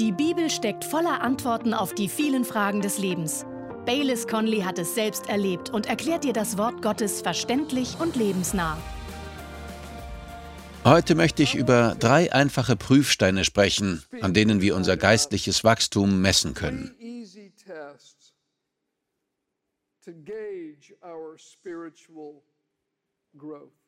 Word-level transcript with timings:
Die 0.00 0.10
Bibel 0.10 0.50
steckt 0.50 0.84
voller 0.84 1.20
Antworten 1.20 1.72
auf 1.72 1.94
die 1.94 2.08
vielen 2.08 2.44
Fragen 2.44 2.80
des 2.80 2.98
Lebens. 2.98 3.46
Baylis 3.86 4.26
Conley 4.26 4.62
hat 4.62 4.76
es 4.80 4.96
selbst 4.96 5.28
erlebt 5.28 5.70
und 5.70 5.86
erklärt 5.86 6.24
dir 6.24 6.32
das 6.32 6.58
Wort 6.58 6.82
Gottes 6.82 7.22
verständlich 7.22 7.96
und 8.00 8.16
lebensnah. 8.16 8.76
Heute 10.84 11.14
möchte 11.14 11.44
ich 11.44 11.54
über 11.54 11.94
drei 11.96 12.32
einfache 12.32 12.74
Prüfsteine 12.74 13.44
sprechen, 13.44 14.02
an 14.20 14.34
denen 14.34 14.60
wir 14.60 14.74
unser 14.74 14.96
geistliches 14.96 15.62
Wachstum 15.62 16.20
messen 16.20 16.54
können. 16.54 16.92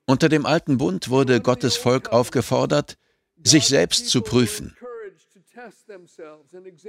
Unter 0.07 0.29
dem 0.29 0.46
alten 0.46 0.79
Bund 0.79 1.09
wurde 1.09 1.41
Gottes 1.41 1.77
Volk 1.77 2.11
aufgefordert, 2.11 2.96
sich 3.43 3.66
selbst 3.66 4.09
zu 4.09 4.23
prüfen. 4.23 4.77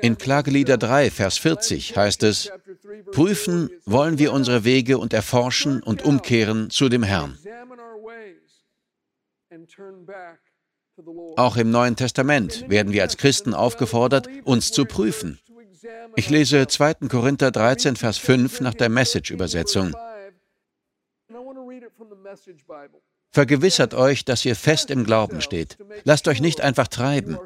In 0.01 0.17
Klagelieder 0.17 0.77
3, 0.77 1.11
Vers 1.11 1.37
40 1.37 1.95
heißt 1.95 2.23
es, 2.23 2.51
Prüfen 3.11 3.69
wollen 3.85 4.19
wir 4.19 4.33
unsere 4.33 4.63
Wege 4.63 4.97
und 4.97 5.13
erforschen 5.13 5.81
und 5.81 6.03
umkehren 6.03 6.69
zu 6.69 6.89
dem 6.89 7.03
Herrn. 7.03 7.37
Auch 11.35 11.57
im 11.57 11.71
Neuen 11.71 11.95
Testament 11.95 12.69
werden 12.69 12.91
wir 12.91 13.03
als 13.03 13.17
Christen 13.17 13.53
aufgefordert, 13.53 14.27
uns 14.43 14.71
zu 14.71 14.85
prüfen. 14.85 15.39
Ich 16.15 16.29
lese 16.29 16.67
2. 16.67 17.07
Korinther 17.07 17.51
13, 17.51 17.95
Vers 17.95 18.17
5 18.17 18.61
nach 18.61 18.73
der 18.73 18.89
Message-Übersetzung. 18.89 19.93
Vergewissert 23.31 23.93
euch, 23.93 24.25
dass 24.25 24.45
ihr 24.45 24.55
fest 24.55 24.89
im 24.89 25.03
Glauben 25.03 25.41
steht. 25.41 25.77
Lasst 26.03 26.27
euch 26.27 26.41
nicht 26.41 26.61
einfach 26.61 26.87
treiben. 26.87 27.37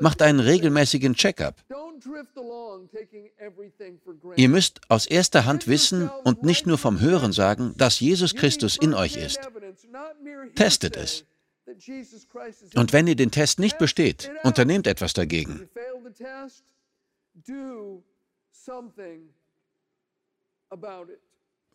Macht 0.00 0.22
einen 0.22 0.40
regelmäßigen 0.40 1.14
Check-up. 1.14 1.56
Ihr 4.36 4.48
müsst 4.48 4.80
aus 4.88 5.06
erster 5.06 5.44
Hand 5.44 5.68
wissen 5.68 6.08
und 6.24 6.42
nicht 6.42 6.66
nur 6.66 6.78
vom 6.78 7.00
Hören 7.00 7.32
sagen, 7.32 7.74
dass 7.76 8.00
Jesus 8.00 8.34
Christus 8.34 8.76
in 8.76 8.94
euch 8.94 9.16
ist. 9.16 9.40
Testet 10.54 10.96
es. 10.96 11.24
Und 12.74 12.92
wenn 12.92 13.06
ihr 13.06 13.16
den 13.16 13.30
Test 13.30 13.58
nicht 13.58 13.78
besteht, 13.78 14.30
unternehmt 14.44 14.86
etwas 14.86 15.12
dagegen. 15.14 15.68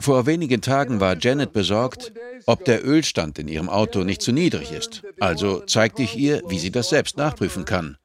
Vor 0.02 0.26
wenigen 0.26 0.62
Tagen 0.62 1.00
war 1.00 1.16
Janet 1.18 1.54
besorgt, 1.54 2.12
ob 2.48 2.66
der 2.66 2.84
Ölstand 2.86 3.38
in 3.38 3.48
ihrem 3.48 3.70
Auto 3.70 4.04
nicht 4.04 4.22
zu 4.22 4.32
niedrig 4.32 4.72
ist. 4.72 5.04
Also 5.20 5.60
zeigte 5.62 6.02
ich 6.02 6.18
ihr, 6.18 6.42
wie 6.48 6.58
sie 6.58 6.72
das 6.72 6.90
selbst 6.90 7.18
nachprüfen 7.18 7.66
kann. 7.66 7.98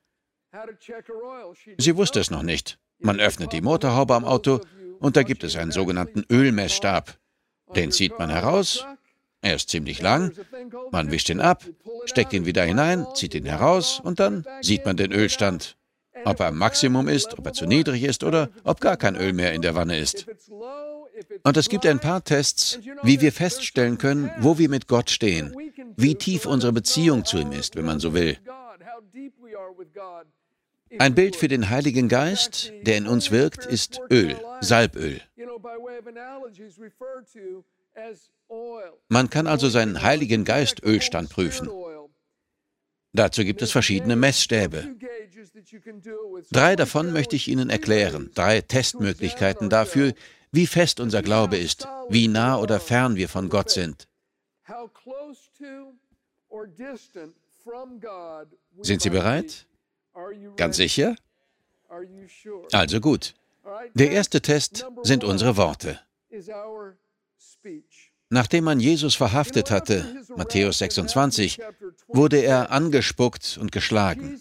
Sie 1.79 1.97
wusste 1.97 2.21
es 2.21 2.31
noch 2.31 2.43
nicht. 2.43 2.79
Man 2.99 3.19
öffnet 3.19 3.53
die 3.53 3.63
Motorhaube 3.63 4.15
am 4.15 4.25
Auto 4.25 4.61
und 4.99 5.17
da 5.17 5.23
gibt 5.23 5.43
es 5.43 5.57
einen 5.57 5.73
sogenannten 5.73 6.25
Ölmessstab. 6.31 7.19
Den 7.75 7.91
zieht 7.93 8.19
man 8.19 8.31
heraus, 8.31 8.87
er 9.41 9.57
ist 9.57 9.71
ziemlich 9.71 10.01
lang, 10.03 10.33
man 10.91 11.11
wischt 11.11 11.31
ihn 11.31 11.41
ab, 11.41 11.65
steckt 12.05 12.33
ihn 12.33 12.47
wieder 12.47 12.65
hinein, 12.65 13.07
zieht 13.15 13.35
ihn 13.35 13.47
heraus 13.47 14.01
und 14.01 14.21
dann 14.21 14.45
sieht 14.61 14.85
man 14.85 14.97
den 14.97 15.13
Ölstand. 15.13 15.77
Ob 16.27 16.41
er 16.41 16.51
Maximum 16.51 17.07
ist, 17.07 17.39
ob 17.39 17.47
er 17.47 17.53
zu 17.53 17.67
niedrig 17.67 18.03
ist 18.03 18.25
oder 18.25 18.51
ob 18.65 18.81
gar 18.81 18.97
kein 18.97 19.15
Öl 19.15 19.33
mehr 19.33 19.53
in 19.53 19.63
der 19.63 19.77
Wanne 19.77 19.97
ist. 19.97 20.27
Und 21.45 21.57
es 21.57 21.69
gibt 21.69 21.87
ein 21.87 22.01
paar 22.01 22.25
Tests, 22.25 22.81
wie 23.05 23.21
wir 23.21 23.33
feststellen 23.33 23.97
können, 23.97 24.33
wo 24.41 24.59
wir 24.59 24.69
mit 24.69 24.89
Gott 24.89 25.09
stehen, 25.09 25.55
wie 25.97 26.17
tief 26.17 26.45
unsere 26.45 26.73
Beziehung 26.73 27.25
zu 27.25 27.39
ihm 27.39 27.53
ist, 27.53 27.77
wenn 27.77 27.85
man 27.85 28.01
so 28.01 28.13
will. 28.13 28.37
Ein 30.99 31.15
Bild 31.15 31.37
für 31.37 31.49
den 31.49 31.71
Heiligen 31.71 32.09
Geist, 32.09 32.73
der 32.83 32.97
in 32.97 33.07
uns 33.07 33.31
wirkt, 33.31 33.65
ist 33.65 34.01
Öl, 34.11 34.37
Salböl. 34.61 35.21
Man 39.09 39.31
kann 39.31 39.47
also 39.47 39.69
seinen 39.69 40.03
Heiligen 40.03 40.45
Geist 40.45 40.83
Ölstand 40.83 41.31
prüfen. 41.31 41.69
Dazu 43.17 43.45
gibt 43.45 43.63
es 43.63 43.73
verschiedene 43.73 44.15
Messstäbe. 44.15 44.95
Drei 46.53 46.77
davon 46.77 47.13
möchte 47.13 47.35
ich 47.35 47.49
Ihnen 47.49 47.71
erklären, 47.71 48.31
drei 48.35 48.61
Testmöglichkeiten 48.61 49.71
dafür, 49.71 50.13
wie 50.53 50.67
fest 50.67 51.01
unser 51.01 51.23
Glaube 51.23 51.57
ist, 51.57 51.89
wie 52.11 52.29
nah 52.29 52.59
oder 52.59 52.79
fern 52.79 53.17
wir 53.17 53.29
von 53.29 53.49
Gott 53.49 53.71
sind. 53.71 54.07
Sind 58.83 59.03
Sie 59.03 59.11
bereit? 59.11 59.67
Ganz 60.57 60.77
sicher? 60.77 61.17
Also 62.73 63.01
gut. 63.01 63.35
Der 63.95 64.11
erste 64.11 64.43
Test 64.43 64.87
sind 65.03 65.25
unsere 65.25 65.57
Worte. 65.57 66.01
Nachdem 68.29 68.65
man 68.65 68.81
Jesus 68.81 69.15
verhaftet 69.15 69.71
hatte, 69.71 70.25
Matthäus 70.37 70.79
26, 70.79 71.61
wurde 72.09 72.39
er 72.39 72.73
angespuckt 72.73 73.59
und 73.61 73.71
geschlagen. 73.71 74.41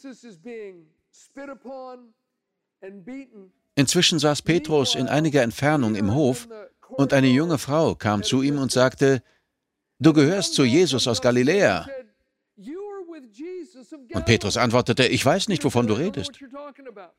Inzwischen 3.76 4.20
saß 4.20 4.42
Petrus 4.42 4.96
in 4.96 5.08
einiger 5.08 5.44
Entfernung 5.44 5.96
im 5.96 6.14
Hof 6.14 6.48
und 6.90 7.14
eine 7.14 7.28
junge 7.28 7.58
Frau 7.58 7.96
kam 7.96 8.24
zu 8.24 8.42
ihm 8.42 8.58
und 8.58 8.72
sagte, 8.72 9.22
Du 10.00 10.14
gehörst 10.14 10.54
zu 10.54 10.64
Jesus 10.64 11.08
aus 11.08 11.22
Galiläa. 11.22 11.88
Und 14.16 14.26
Petrus 14.26 14.56
antwortete, 14.56 15.06
ich 15.06 15.26
weiß 15.26 15.50
nicht, 15.50 15.66
wovon 15.66 15.88
du 15.88 15.94
redest. 15.94 16.32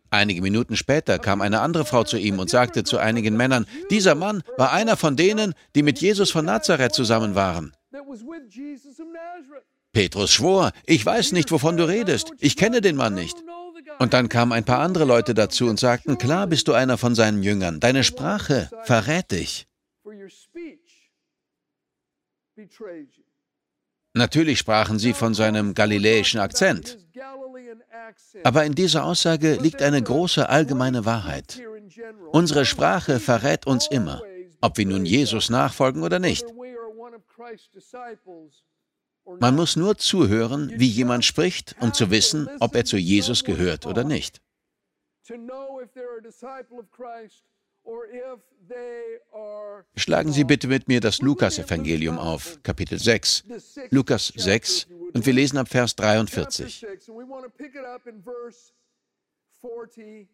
Einige 0.08 0.40
Minuten 0.40 0.76
später 0.76 1.18
kam 1.18 1.42
eine 1.42 1.60
andere 1.60 1.84
Frau 1.84 2.04
zu 2.04 2.16
ihm 2.16 2.38
und 2.38 2.48
sagte 2.48 2.84
zu 2.84 2.96
einigen 2.96 3.36
Männern, 3.36 3.66
dieser 3.90 4.14
Mann 4.14 4.42
war 4.56 4.72
einer 4.72 4.96
von 4.96 5.14
denen, 5.14 5.52
die 5.74 5.82
mit 5.82 6.00
Jesus 6.00 6.30
von 6.30 6.46
Nazareth 6.46 6.94
zusammen 6.94 7.34
waren. 7.34 7.76
Petrus 9.92 10.30
schwor, 10.30 10.72
ich 10.86 11.04
weiß 11.04 11.32
nicht, 11.32 11.52
wovon 11.52 11.76
du 11.76 11.86
redest, 11.86 12.32
ich 12.38 12.56
kenne 12.56 12.80
den 12.80 12.96
Mann 12.96 13.14
nicht. 13.14 13.36
Und 13.98 14.14
dann 14.14 14.30
kamen 14.30 14.52
ein 14.52 14.64
paar 14.64 14.80
andere 14.80 15.04
Leute 15.04 15.34
dazu 15.34 15.66
und 15.66 15.78
sagten, 15.78 16.16
klar 16.16 16.46
bist 16.46 16.66
du 16.68 16.72
einer 16.72 16.96
von 16.96 17.14
seinen 17.14 17.42
Jüngern, 17.42 17.78
deine 17.78 18.04
Sprache 18.04 18.70
verrät 18.84 19.30
dich. 19.32 19.66
Natürlich 24.16 24.59
sprachen 24.59 24.99
sie 24.99 25.12
von 25.12 25.34
seinem 25.34 25.75
galiläischen 25.75 26.41
Akzent. 26.41 26.99
Aber 28.44 28.65
in 28.65 28.75
dieser 28.75 29.04
Aussage 29.04 29.56
liegt 29.56 29.82
eine 29.82 30.03
große 30.03 30.49
allgemeine 30.49 31.04
Wahrheit. 31.04 31.60
Unsere 32.32 32.65
Sprache 32.65 33.21
verrät 33.21 33.66
uns 33.66 33.87
immer, 33.88 34.22
ob 34.62 34.78
wir 34.78 34.87
nun 34.87 35.05
Jesus 35.05 35.50
nachfolgen 35.50 36.03
oder 36.03 36.19
nicht. 36.19 36.47
Man 39.38 39.55
muss 39.55 39.76
nur 39.76 39.99
zuhören, 39.99 40.72
wie 40.76 40.88
jemand 40.88 41.26
spricht, 41.26 41.76
um 41.81 41.93
zu 41.93 42.10
wissen, 42.10 42.49
ob 42.60 42.75
er 42.75 42.87
zu 42.87 42.97
Jesus 42.97 43.44
gehört 43.44 43.84
oder 43.84 44.03
nicht. 44.03 44.41
Schlagen 49.94 50.32
Sie 50.32 50.44
bitte 50.44 50.69
mit 50.69 50.88
mir 50.88 51.00
das 51.00 51.20
Lukas-Evangelium 51.20 52.19
auf, 52.19 52.58
Kapitel 52.62 52.98
6. 52.98 53.44
Lukas 53.91 54.32
6, 54.34 54.88
und 55.14 55.24
wir 55.24 55.32
lesen 55.32 55.58
ab 55.58 55.69
Vers 55.69 55.94
43. 55.96 56.86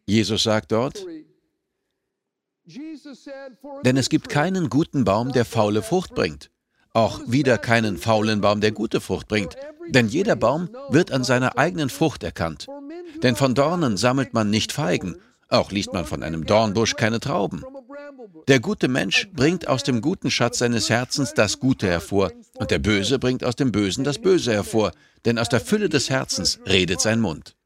Jesus 0.06 0.42
sagt 0.42 0.72
dort, 0.72 1.04
denn 3.84 3.96
es 3.96 4.08
gibt 4.08 4.28
keinen 4.28 4.70
guten 4.70 5.04
Baum, 5.04 5.32
der 5.32 5.44
faule 5.44 5.82
Frucht 5.82 6.14
bringt, 6.14 6.50
auch 6.92 7.20
wieder 7.26 7.58
keinen 7.58 7.98
faulen 7.98 8.40
Baum, 8.40 8.60
der 8.60 8.72
gute 8.72 9.00
Frucht 9.00 9.28
bringt, 9.28 9.56
denn 9.88 10.08
jeder 10.08 10.36
Baum 10.36 10.68
wird 10.88 11.10
an 11.10 11.24
seiner 11.24 11.58
eigenen 11.58 11.90
Frucht 11.90 12.22
erkannt. 12.22 12.66
Denn 13.22 13.36
von 13.36 13.54
Dornen 13.54 13.96
sammelt 13.96 14.32
man 14.32 14.50
nicht 14.50 14.72
Feigen, 14.72 15.16
auch 15.52 15.70
liest 15.70 15.92
man 15.92 16.04
von 16.04 16.22
einem 16.22 16.46
Dornbusch 16.46 16.96
keine 16.96 17.20
Trauben. 17.20 17.64
Der 18.48 18.60
gute 18.60 18.88
Mensch 18.88 19.28
bringt 19.32 19.68
aus 19.68 19.82
dem 19.82 20.00
guten 20.00 20.30
Schatz 20.30 20.58
seines 20.58 20.90
Herzens 20.90 21.34
das 21.34 21.58
Gute 21.58 21.86
hervor, 21.88 22.32
und 22.58 22.70
der 22.70 22.78
Böse 22.78 23.18
bringt 23.18 23.44
aus 23.44 23.56
dem 23.56 23.72
Bösen 23.72 24.04
das 24.04 24.18
Böse 24.18 24.52
hervor, 24.52 24.92
denn 25.24 25.38
aus 25.38 25.48
der 25.48 25.60
Fülle 25.60 25.88
des 25.88 26.10
Herzens 26.10 26.58
redet 26.66 27.00
sein 27.00 27.20
Mund. 27.20 27.56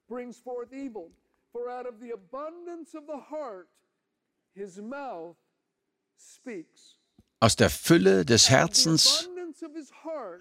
Aus 7.40 7.56
der 7.56 7.70
Fülle 7.70 8.24
des 8.24 8.50
Herzens 8.50 9.30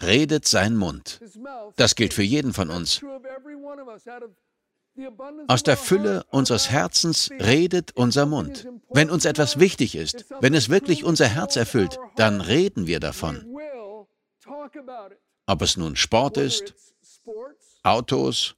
redet 0.01 0.45
sein 0.47 0.75
Mund. 0.75 1.19
Das 1.75 1.95
gilt 1.95 2.13
für 2.13 2.23
jeden 2.23 2.53
von 2.53 2.69
uns. 2.69 3.01
Aus 5.47 5.63
der 5.63 5.77
Fülle 5.77 6.23
unseres 6.29 6.69
Herzens 6.69 7.29
redet 7.31 7.91
unser 7.95 8.25
Mund. 8.25 8.67
Wenn 8.89 9.09
uns 9.09 9.25
etwas 9.25 9.59
wichtig 9.59 9.95
ist, 9.95 10.25
wenn 10.39 10.53
es 10.53 10.69
wirklich 10.69 11.03
unser 11.03 11.27
Herz 11.27 11.55
erfüllt, 11.55 11.99
dann 12.15 12.41
reden 12.41 12.87
wir 12.87 12.99
davon. 12.99 13.45
Ob 15.47 15.61
es 15.61 15.77
nun 15.77 15.95
Sport 15.95 16.37
ist, 16.37 16.73
Autos, 17.83 18.55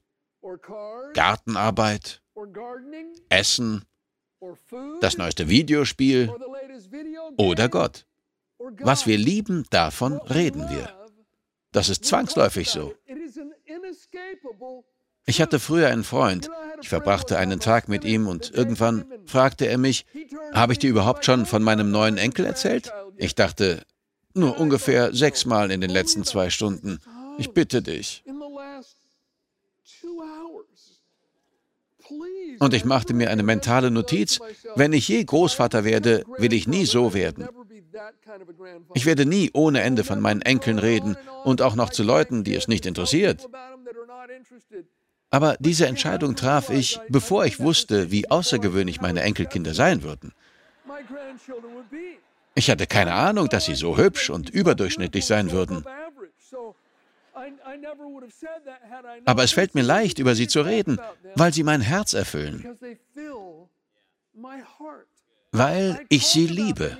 Gartenarbeit 1.14 2.22
Essen, 3.28 3.84
das 5.00 5.18
neueste 5.18 5.48
Videospiel 5.48 6.32
oder 7.36 7.68
Gott. 7.68 8.06
Was 8.80 9.06
wir 9.06 9.18
lieben, 9.18 9.64
davon 9.70 10.18
reden 10.18 10.68
wir. 10.70 10.94
Das 11.72 11.88
ist 11.88 12.04
zwangsläufig 12.04 12.70
so. 12.70 12.94
Ich 15.28 15.42
hatte 15.42 15.60
früher 15.60 15.88
einen 15.88 16.04
Freund. 16.04 16.48
Ich 16.80 16.88
verbrachte 16.88 17.36
einen 17.36 17.60
Tag 17.60 17.86
mit 17.86 18.02
ihm 18.06 18.26
und 18.26 18.50
irgendwann 18.50 19.04
fragte 19.26 19.66
er 19.66 19.76
mich, 19.76 20.06
habe 20.54 20.72
ich 20.72 20.78
dir 20.78 20.88
überhaupt 20.88 21.26
schon 21.26 21.44
von 21.44 21.62
meinem 21.62 21.90
neuen 21.90 22.16
Enkel 22.16 22.46
erzählt? 22.46 22.90
Ich 23.18 23.34
dachte, 23.34 23.82
nur 24.32 24.58
ungefähr 24.58 25.12
sechsmal 25.14 25.70
in 25.70 25.82
den 25.82 25.90
letzten 25.90 26.24
zwei 26.24 26.48
Stunden. 26.48 26.98
Ich 27.36 27.50
bitte 27.50 27.82
dich. 27.82 28.24
Und 32.58 32.72
ich 32.72 32.86
machte 32.86 33.12
mir 33.12 33.28
eine 33.28 33.42
mentale 33.42 33.90
Notiz, 33.90 34.38
wenn 34.76 34.94
ich 34.94 35.08
je 35.08 35.22
Großvater 35.22 35.84
werde, 35.84 36.24
will 36.38 36.54
ich 36.54 36.66
nie 36.66 36.86
so 36.86 37.12
werden. 37.12 37.46
Ich 38.94 39.04
werde 39.04 39.26
nie 39.26 39.50
ohne 39.52 39.82
Ende 39.82 40.04
von 40.04 40.20
meinen 40.20 40.40
Enkeln 40.40 40.78
reden 40.78 41.18
und 41.44 41.60
auch 41.60 41.74
noch 41.74 41.90
zu 41.90 42.02
Leuten, 42.02 42.44
die 42.44 42.54
es 42.54 42.66
nicht 42.66 42.86
interessiert. 42.86 43.46
Aber 45.30 45.56
diese 45.60 45.86
Entscheidung 45.86 46.36
traf 46.36 46.70
ich, 46.70 46.98
bevor 47.08 47.44
ich 47.44 47.60
wusste, 47.60 48.10
wie 48.10 48.30
außergewöhnlich 48.30 49.00
meine 49.00 49.22
Enkelkinder 49.22 49.74
sein 49.74 50.02
würden. 50.02 50.32
Ich 52.54 52.70
hatte 52.70 52.86
keine 52.86 53.14
Ahnung, 53.14 53.48
dass 53.48 53.66
sie 53.66 53.74
so 53.74 53.96
hübsch 53.98 54.30
und 54.30 54.50
überdurchschnittlich 54.50 55.26
sein 55.26 55.52
würden. 55.52 55.84
Aber 59.24 59.44
es 59.44 59.52
fällt 59.52 59.74
mir 59.74 59.82
leicht, 59.82 60.18
über 60.18 60.34
sie 60.34 60.48
zu 60.48 60.62
reden, 60.62 60.98
weil 61.34 61.52
sie 61.52 61.62
mein 61.62 61.80
Herz 61.80 62.14
erfüllen. 62.14 62.76
Weil 65.52 66.04
ich 66.08 66.26
sie 66.26 66.46
liebe. 66.46 66.98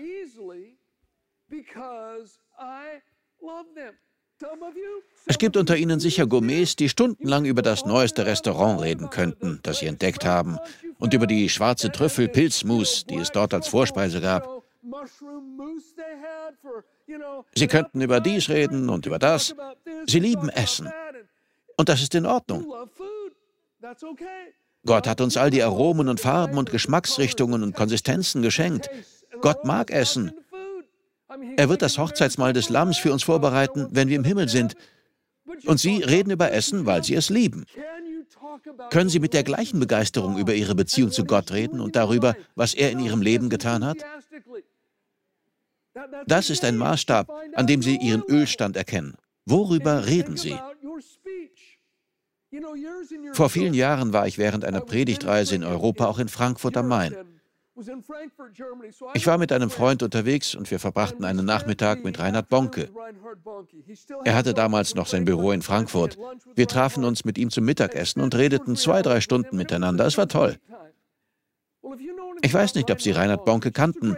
Es 5.26 5.38
gibt 5.38 5.56
unter 5.56 5.76
Ihnen 5.76 6.00
sicher 6.00 6.26
Gourmets, 6.26 6.76
die 6.76 6.88
stundenlang 6.88 7.44
über 7.44 7.62
das 7.62 7.84
neueste 7.84 8.26
Restaurant 8.26 8.80
reden 8.80 9.10
könnten, 9.10 9.60
das 9.62 9.80
Sie 9.80 9.86
entdeckt 9.86 10.24
haben, 10.24 10.58
und 10.98 11.12
über 11.14 11.26
die 11.26 11.48
schwarze 11.48 11.90
Trüffel-Pilzmus, 11.90 13.04
die 13.06 13.16
es 13.16 13.30
dort 13.30 13.52
als 13.52 13.68
Vorspeise 13.68 14.20
gab. 14.20 14.62
Sie 17.54 17.66
könnten 17.66 18.00
über 18.00 18.20
dies 18.20 18.48
reden 18.48 18.88
und 18.88 19.06
über 19.06 19.18
das. 19.18 19.54
Sie 20.06 20.20
lieben 20.20 20.48
Essen. 20.48 20.90
Und 21.76 21.88
das 21.88 22.02
ist 22.02 22.14
in 22.14 22.26
Ordnung. 22.26 22.72
Gott 24.86 25.06
hat 25.06 25.20
uns 25.20 25.36
all 25.36 25.50
die 25.50 25.62
Aromen 25.62 26.08
und 26.08 26.20
Farben 26.20 26.58
und 26.58 26.70
Geschmacksrichtungen 26.70 27.62
und 27.62 27.74
Konsistenzen 27.74 28.42
geschenkt. 28.42 28.90
Gott 29.40 29.64
mag 29.64 29.90
Essen. 29.90 30.32
Er 31.56 31.68
wird 31.68 31.82
das 31.82 31.98
Hochzeitsmahl 31.98 32.52
des 32.52 32.70
Lamms 32.70 32.98
für 32.98 33.12
uns 33.12 33.22
vorbereiten, 33.22 33.88
wenn 33.90 34.08
wir 34.08 34.16
im 34.16 34.24
Himmel 34.24 34.48
sind. 34.48 34.74
Und 35.66 35.78
Sie 35.78 36.02
reden 36.02 36.30
über 36.30 36.52
Essen, 36.52 36.86
weil 36.86 37.04
Sie 37.04 37.14
es 37.14 37.30
lieben. 37.30 37.64
Können 38.90 39.10
Sie 39.10 39.18
mit 39.18 39.34
der 39.34 39.44
gleichen 39.44 39.80
Begeisterung 39.80 40.38
über 40.38 40.54
Ihre 40.54 40.74
Beziehung 40.74 41.10
zu 41.10 41.24
Gott 41.24 41.52
reden 41.52 41.80
und 41.80 41.96
darüber, 41.96 42.34
was 42.54 42.74
er 42.74 42.90
in 42.90 43.00
Ihrem 43.00 43.22
Leben 43.22 43.48
getan 43.48 43.84
hat? 43.84 43.98
Das 46.26 46.50
ist 46.50 46.64
ein 46.64 46.76
Maßstab, 46.76 47.30
an 47.54 47.66
dem 47.66 47.82
Sie 47.82 47.96
Ihren 47.96 48.22
Ölstand 48.22 48.76
erkennen. 48.76 49.14
Worüber 49.44 50.06
reden 50.06 50.36
Sie? 50.36 50.56
Vor 53.32 53.50
vielen 53.50 53.74
Jahren 53.74 54.12
war 54.12 54.26
ich 54.26 54.38
während 54.38 54.64
einer 54.64 54.80
Predigtreise 54.80 55.54
in 55.54 55.64
Europa 55.64 56.06
auch 56.06 56.18
in 56.18 56.28
Frankfurt 56.28 56.76
am 56.76 56.88
Main. 56.88 57.14
Ich 59.14 59.26
war 59.26 59.38
mit 59.38 59.52
einem 59.52 59.70
Freund 59.70 60.02
unterwegs 60.02 60.54
und 60.54 60.70
wir 60.70 60.78
verbrachten 60.78 61.24
einen 61.24 61.44
Nachmittag 61.44 62.04
mit 62.04 62.18
Reinhard 62.18 62.48
Bonke. 62.48 62.90
Er 64.24 64.34
hatte 64.34 64.54
damals 64.54 64.94
noch 64.94 65.06
sein 65.06 65.24
Büro 65.24 65.52
in 65.52 65.62
Frankfurt. 65.62 66.18
Wir 66.54 66.66
trafen 66.66 67.04
uns 67.04 67.24
mit 67.24 67.38
ihm 67.38 67.50
zum 67.50 67.64
Mittagessen 67.64 68.20
und 68.20 68.34
redeten 68.34 68.76
zwei, 68.76 69.02
drei 69.02 69.20
Stunden 69.20 69.56
miteinander. 69.56 70.06
Es 70.06 70.18
war 70.18 70.28
toll. 70.28 70.56
Ich 72.42 72.52
weiß 72.52 72.74
nicht, 72.74 72.90
ob 72.90 73.00
Sie 73.00 73.12
Reinhard 73.12 73.44
Bonke 73.44 73.72
kannten. 73.72 74.16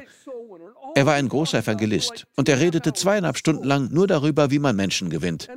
Er 0.95 1.07
war 1.07 1.15
ein 1.15 1.29
großer 1.29 1.59
Evangelist 1.59 2.27
und 2.37 2.49
er 2.49 2.61
redete 2.61 2.93
zweieinhalb 2.93 3.37
Stunden 3.37 3.65
lang 3.65 3.93
nur 3.93 4.07
darüber, 4.07 4.51
wie 4.51 4.59
man 4.59 4.75
Menschen 4.75 5.11
gewinnt. 5.11 5.49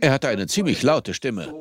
Er 0.00 0.12
hatte 0.12 0.28
eine 0.28 0.46
ziemlich 0.46 0.82
laute 0.82 1.14
Stimme. 1.14 1.52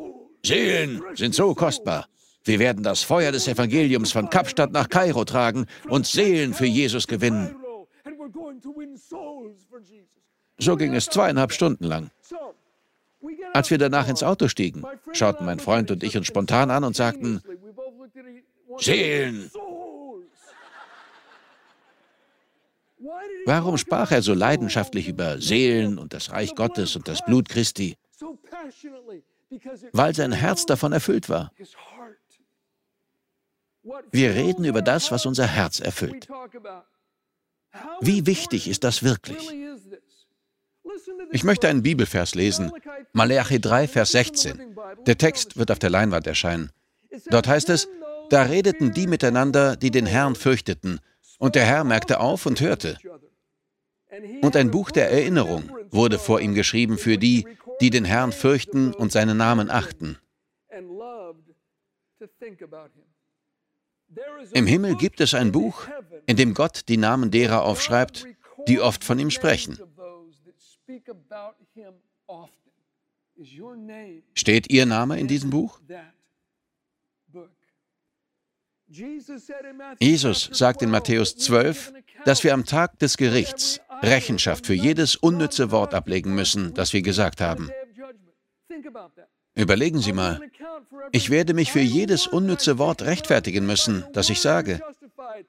Seelen 0.45 1.01
sind 1.15 1.33
so 1.33 1.55
kostbar. 1.55 2.07
Wir 2.45 2.59
werden 2.59 2.83
das 2.83 3.01
Feuer 3.01 3.31
des 3.31 3.47
Evangeliums 3.47 4.11
von 4.11 4.29
Kapstadt 4.29 4.71
nach 4.71 4.87
Kairo 4.87 5.25
tragen 5.25 5.65
und 5.89 6.05
Seelen 6.05 6.53
für 6.53 6.67
Jesus 6.67 7.07
gewinnen. 7.07 7.55
So 10.57 10.77
ging 10.77 10.93
es 10.93 11.07
zweieinhalb 11.07 11.51
Stunden 11.51 11.85
lang. 11.85 12.11
Als 13.53 13.71
wir 13.71 13.79
danach 13.79 14.07
ins 14.07 14.21
Auto 14.21 14.47
stiegen, 14.47 14.83
schauten 15.11 15.45
mein 15.45 15.59
Freund 15.59 15.89
und 15.89 16.03
ich 16.03 16.15
uns 16.15 16.27
spontan 16.27 16.69
an 16.69 16.83
und 16.83 16.95
sagten, 16.95 17.41
Seelen. 18.77 19.49
Warum 23.45 23.77
sprach 23.77 24.11
er 24.11 24.21
so 24.21 24.33
leidenschaftlich 24.33 25.07
über 25.07 25.39
Seelen 25.39 25.97
und 25.97 26.13
das 26.13 26.31
Reich 26.31 26.55
Gottes 26.55 26.95
und 26.95 27.07
das 27.07 27.23
Blut 27.25 27.49
Christi? 27.49 27.95
Weil 29.93 30.13
sein 30.13 30.31
Herz 30.31 30.65
davon 30.65 30.91
erfüllt 30.91 31.29
war. 31.29 31.51
Wir 34.11 34.33
reden 34.33 34.65
über 34.65 34.81
das, 34.81 35.11
was 35.11 35.25
unser 35.25 35.47
Herz 35.47 35.79
erfüllt. 35.79 36.27
Wie 38.01 38.25
wichtig 38.25 38.67
ist 38.67 38.83
das 38.83 39.03
wirklich? 39.03 39.51
Ich 41.31 41.43
möchte 41.43 41.67
einen 41.67 41.83
Bibelvers 41.83 42.35
lesen, 42.35 42.71
Malachi 43.13 43.59
3, 43.59 43.87
Vers 43.87 44.11
16. 44.11 44.75
Der 45.05 45.17
Text 45.17 45.57
wird 45.57 45.71
auf 45.71 45.79
der 45.79 45.89
Leinwand 45.89 46.27
erscheinen. 46.27 46.71
Dort 47.27 47.47
heißt 47.47 47.69
es, 47.69 47.87
da 48.29 48.43
redeten 48.43 48.91
die 48.93 49.07
miteinander, 49.07 49.75
die 49.75 49.91
den 49.91 50.05
Herrn 50.05 50.35
fürchteten, 50.35 50.99
und 51.37 51.55
der 51.55 51.65
Herr 51.65 51.83
merkte 51.83 52.19
auf 52.19 52.45
und 52.45 52.61
hörte. 52.61 52.97
Und 54.41 54.55
ein 54.55 54.71
Buch 54.71 54.91
der 54.91 55.11
Erinnerung 55.11 55.69
wurde 55.91 56.17
vor 56.17 56.39
ihm 56.39 56.53
geschrieben 56.53 56.97
für 56.97 57.17
die, 57.17 57.45
die 57.81 57.89
den 57.89 58.05
Herrn 58.05 58.31
fürchten 58.31 58.93
und 58.93 59.11
seinen 59.11 59.37
Namen 59.37 59.69
achten. 59.69 60.17
Im 64.53 64.67
Himmel 64.67 64.95
gibt 64.95 65.19
es 65.21 65.33
ein 65.33 65.51
Buch, 65.51 65.87
in 66.25 66.37
dem 66.37 66.53
Gott 66.53 66.87
die 66.87 66.97
Namen 66.97 67.31
derer 67.31 67.63
aufschreibt, 67.63 68.25
die 68.67 68.79
oft 68.79 69.03
von 69.03 69.19
ihm 69.19 69.29
sprechen. 69.29 69.77
Steht 74.33 74.71
Ihr 74.71 74.85
Name 74.85 75.19
in 75.19 75.27
diesem 75.27 75.49
Buch? 75.49 75.79
Jesus 79.99 80.49
sagt 80.51 80.81
in 80.81 80.89
Matthäus 80.89 81.35
12, 81.35 81.93
dass 82.23 82.43
wir 82.43 82.53
am 82.53 82.65
Tag 82.65 82.99
des 82.99 83.17
Gerichts 83.17 83.81
Rechenschaft 84.01 84.65
für 84.65 84.73
jedes 84.73 85.15
unnütze 85.15 85.71
Wort 85.71 85.93
ablegen 85.93 86.35
müssen, 86.35 86.73
das 86.73 86.93
wir 86.93 87.01
gesagt 87.01 87.41
haben. 87.41 87.71
Überlegen 89.55 90.01
Sie 90.01 90.13
mal, 90.13 90.41
ich 91.11 91.29
werde 91.29 91.53
mich 91.53 91.71
für 91.71 91.79
jedes 91.79 92.27
unnütze 92.27 92.77
Wort 92.77 93.01
rechtfertigen 93.01 93.65
müssen, 93.65 94.03
das 94.13 94.29
ich 94.29 94.41
sage. 94.41 94.81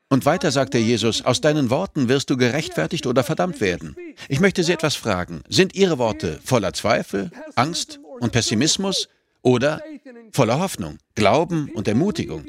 Und 0.08 0.24
weiter 0.24 0.50
sagte 0.52 0.78
Jesus, 0.78 1.24
aus 1.24 1.40
deinen 1.40 1.70
Worten 1.70 2.08
wirst 2.08 2.30
du 2.30 2.36
gerechtfertigt 2.36 3.06
oder 3.06 3.24
verdammt 3.24 3.60
werden. 3.60 3.96
Ich 4.28 4.40
möchte 4.40 4.62
Sie 4.62 4.72
etwas 4.72 4.94
fragen. 4.94 5.42
Sind 5.48 5.74
Ihre 5.74 5.98
Worte 5.98 6.38
voller 6.44 6.72
Zweifel, 6.72 7.30
Angst 7.56 8.00
und 8.20 8.32
Pessimismus 8.32 9.08
oder 9.42 9.82
voller 10.32 10.60
Hoffnung, 10.60 10.98
Glauben 11.14 11.70
und 11.74 11.88
Ermutigung? 11.88 12.46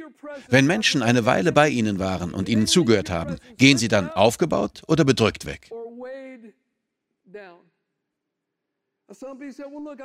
Wenn 0.50 0.68
Menschen 0.68 1.02
eine 1.02 1.26
Weile 1.26 1.52
bei 1.52 1.70
Ihnen 1.70 2.00
waren 2.00 2.34
und 2.34 2.50
Ihnen 2.50 2.68
zugehört 2.68 3.10
haben, 3.10 3.38
gehen 3.58 3.78
Sie 3.78 3.88
dann 3.88 4.10
aufgebaut 4.10 4.84
oder 4.88 5.04
bedrückt 5.04 5.46
weg? 5.46 5.70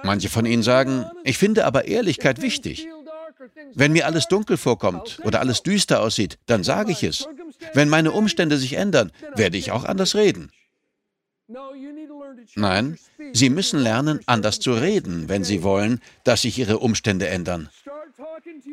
Manche 0.05 0.29
von 0.29 0.47
Ihnen 0.47 0.63
sagen, 0.63 1.07
ich 1.25 1.39
finde 1.39 1.65
aber 1.65 1.87
Ehrlichkeit 1.87 2.41
wichtig. 2.41 2.87
Wenn 3.75 3.93
mir 3.93 4.07
alles 4.07 4.29
dunkel 4.29 4.57
vorkommt 4.57 5.19
oder 5.25 5.41
alles 5.41 5.63
düster 5.63 6.01
aussieht, 6.01 6.39
dann 6.47 6.63
sage 6.63 6.93
ich 6.93 7.03
es. 7.03 7.27
Wenn 7.75 7.89
meine 7.89 8.13
Umstände 8.13 8.59
sich 8.59 8.75
ändern, 8.75 9.11
werde 9.35 9.57
ich 9.57 9.73
auch 9.73 9.85
anders 9.85 10.15
reden. 10.15 10.53
Nein, 12.55 12.99
Sie 13.33 13.51
müssen 13.51 13.81
lernen, 13.81 14.21
anders 14.27 14.61
zu 14.61 14.73
reden, 14.73 15.29
wenn 15.29 15.45
Sie 15.45 15.63
wollen, 15.63 16.01
dass 16.25 16.43
sich 16.43 16.59
Ihre 16.59 16.79
Umstände 16.79 17.29
ändern. 17.29 17.69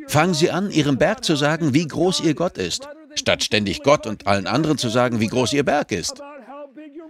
Fangen 0.07 0.33
Sie 0.33 0.51
an, 0.51 0.71
Ihrem 0.71 0.97
Berg 0.97 1.23
zu 1.23 1.35
sagen, 1.35 1.73
wie 1.73 1.87
groß 1.87 2.21
Ihr 2.21 2.35
Gott 2.35 2.57
ist, 2.57 2.87
statt 3.15 3.43
ständig 3.43 3.83
Gott 3.83 4.05
und 4.05 4.27
allen 4.27 4.47
anderen 4.47 4.77
zu 4.77 4.89
sagen, 4.89 5.19
wie 5.19 5.27
groß 5.27 5.53
Ihr 5.53 5.63
Berg 5.63 5.91
ist. 5.91 6.21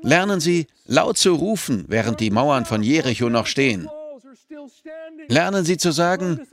Lernen 0.02 0.40
Sie, 0.40 0.68
laut 0.86 1.18
zu 1.18 1.34
rufen, 1.34 1.86
während 1.88 2.20
die 2.20 2.32
Mauern 2.32 2.66
von 2.66 2.84
Jericho 2.84 3.30
noch 3.30 3.48
stehen. 3.48 3.90
Lernen 5.28 5.66
Sie 5.66 5.78
zu 5.78 5.92
sagen, 5.92 6.48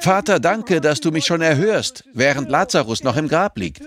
Vater, 0.00 0.40
danke, 0.40 0.80
dass 0.80 1.00
du 1.00 1.10
mich 1.10 1.24
schon 1.24 1.40
erhörst, 1.40 2.04
während 2.12 2.50
Lazarus 2.50 3.02
noch 3.02 3.16
im 3.16 3.28
Grab 3.28 3.58
liegt. 3.58 3.82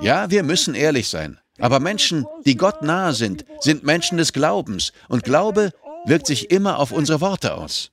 Ja, 0.00 0.30
wir 0.30 0.42
müssen 0.42 0.74
ehrlich 0.74 1.08
sein. 1.08 1.38
Aber 1.58 1.80
Menschen, 1.80 2.26
die 2.44 2.56
Gott 2.56 2.82
nahe 2.82 3.12
sind, 3.12 3.44
sind 3.60 3.84
Menschen 3.84 4.18
des 4.18 4.32
Glaubens. 4.32 4.92
Und 5.08 5.24
Glaube 5.24 5.72
wirkt 6.04 6.26
sich 6.26 6.50
immer 6.50 6.78
auf 6.78 6.92
unsere 6.92 7.20
Worte 7.20 7.54
aus. 7.54 7.90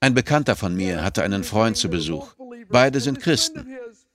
Ein 0.00 0.14
Bekannter 0.14 0.56
von 0.56 0.74
mir 0.74 1.04
hatte 1.04 1.22
einen 1.22 1.44
Freund 1.44 1.76
zu 1.76 1.88
Besuch. 1.88 2.34
Beide 2.68 3.00
sind 3.00 3.20
Christen. 3.20 3.66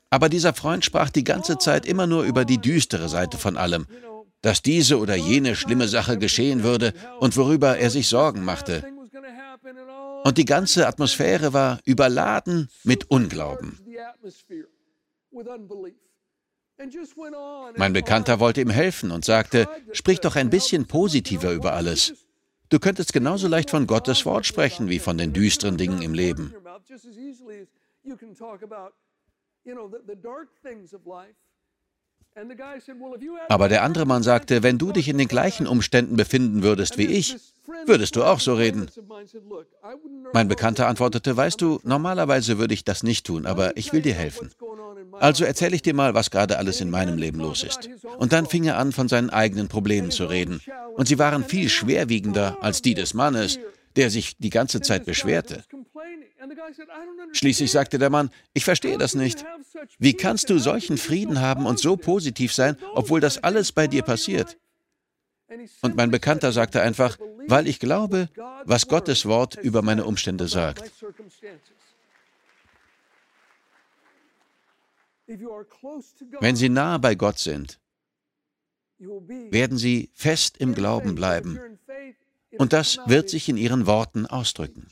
Aber 0.09 0.29
dieser 0.29 0.53
Freund 0.53 0.85
sprach 0.85 1.09
die 1.09 1.23
ganze 1.23 1.57
Zeit 1.57 1.85
immer 1.85 2.07
nur 2.07 2.23
über 2.23 2.45
die 2.45 2.59
düstere 2.59 3.09
Seite 3.09 3.37
von 3.37 3.57
allem, 3.57 3.87
dass 4.41 4.61
diese 4.61 4.99
oder 4.99 5.15
jene 5.15 5.55
schlimme 5.55 5.87
Sache 5.87 6.17
geschehen 6.17 6.63
würde 6.63 6.93
und 7.19 7.35
worüber 7.35 7.77
er 7.77 7.89
sich 7.89 8.07
Sorgen 8.07 8.43
machte. 8.45 8.83
Und 10.23 10.37
die 10.37 10.45
ganze 10.45 10.87
Atmosphäre 10.87 11.53
war 11.53 11.79
überladen 11.85 12.69
mit 12.83 13.09
Unglauben. 13.09 13.79
Mein 17.77 17.93
Bekannter 17.93 18.39
wollte 18.39 18.61
ihm 18.61 18.69
helfen 18.69 19.11
und 19.11 19.23
sagte, 19.23 19.67
sprich 19.91 20.19
doch 20.19 20.35
ein 20.35 20.49
bisschen 20.49 20.87
positiver 20.87 21.51
über 21.51 21.73
alles. 21.73 22.13
Du 22.69 22.79
könntest 22.79 23.13
genauso 23.13 23.47
leicht 23.47 23.69
von 23.69 23.87
Gottes 23.87 24.25
Wort 24.25 24.45
sprechen 24.45 24.89
wie 24.89 24.99
von 24.99 25.17
den 25.17 25.33
düsteren 25.33 25.77
Dingen 25.77 26.01
im 26.01 26.13
Leben. 26.13 26.53
Aber 33.47 33.69
der 33.69 33.83
andere 33.83 34.05
Mann 34.05 34.21
sagte, 34.21 34.61
wenn 34.61 34.77
du 34.77 34.91
dich 34.91 35.07
in 35.07 35.17
den 35.17 35.29
gleichen 35.29 35.67
Umständen 35.67 36.17
befinden 36.17 36.63
würdest 36.63 36.97
wie 36.97 37.05
ich, 37.05 37.37
würdest 37.85 38.17
du 38.17 38.23
auch 38.23 38.41
so 38.41 38.55
reden. 38.55 38.91
Mein 40.33 40.49
Bekannter 40.49 40.87
antwortete, 40.87 41.37
weißt 41.37 41.61
du, 41.61 41.79
normalerweise 41.83 42.57
würde 42.57 42.73
ich 42.73 42.83
das 42.83 43.03
nicht 43.03 43.25
tun, 43.25 43.45
aber 43.45 43.77
ich 43.77 43.93
will 43.93 44.01
dir 44.01 44.13
helfen. 44.13 44.51
Also 45.13 45.45
erzähle 45.45 45.75
ich 45.75 45.81
dir 45.81 45.93
mal, 45.93 46.13
was 46.13 46.29
gerade 46.29 46.57
alles 46.57 46.81
in 46.81 46.89
meinem 46.89 47.17
Leben 47.17 47.39
los 47.39 47.63
ist. 47.63 47.89
Und 48.17 48.33
dann 48.33 48.45
fing 48.47 48.65
er 48.65 48.77
an, 48.77 48.91
von 48.91 49.07
seinen 49.07 49.29
eigenen 49.29 49.69
Problemen 49.69 50.11
zu 50.11 50.25
reden. 50.25 50.61
Und 50.95 51.07
sie 51.07 51.17
waren 51.17 51.45
viel 51.45 51.69
schwerwiegender 51.69 52.57
als 52.59 52.81
die 52.81 52.95
des 52.95 53.13
Mannes, 53.13 53.59
der 53.95 54.09
sich 54.09 54.35
die 54.37 54.49
ganze 54.49 54.81
Zeit 54.81 55.05
beschwerte. 55.05 55.63
Schließlich 57.33 57.71
sagte 57.71 57.97
der 57.97 58.09
Mann, 58.09 58.29
ich 58.53 58.65
verstehe 58.65 58.97
das 58.97 59.15
nicht. 59.15 59.45
Wie 59.99 60.13
kannst 60.13 60.49
du 60.49 60.57
solchen 60.59 60.97
Frieden 60.97 61.41
haben 61.41 61.65
und 61.65 61.79
so 61.79 61.97
positiv 61.97 62.53
sein, 62.53 62.77
obwohl 62.93 63.19
das 63.19 63.43
alles 63.43 63.71
bei 63.71 63.87
dir 63.87 64.03
passiert? 64.03 64.57
Und 65.81 65.95
mein 65.95 66.11
Bekannter 66.11 66.51
sagte 66.51 66.81
einfach, 66.81 67.17
weil 67.47 67.67
ich 67.67 67.79
glaube, 67.79 68.29
was 68.65 68.87
Gottes 68.87 69.25
Wort 69.25 69.55
über 69.55 69.81
meine 69.81 70.05
Umstände 70.05 70.47
sagt. 70.47 70.91
Wenn 76.39 76.55
Sie 76.55 76.69
nahe 76.69 76.99
bei 76.99 77.15
Gott 77.15 77.39
sind, 77.39 77.79
werden 78.97 79.77
Sie 79.77 80.09
fest 80.13 80.57
im 80.57 80.73
Glauben 80.73 81.15
bleiben. 81.15 81.59
Und 82.57 82.73
das 82.73 82.99
wird 83.05 83.29
sich 83.29 83.49
in 83.49 83.57
Ihren 83.57 83.85
Worten 83.85 84.25
ausdrücken. 84.25 84.87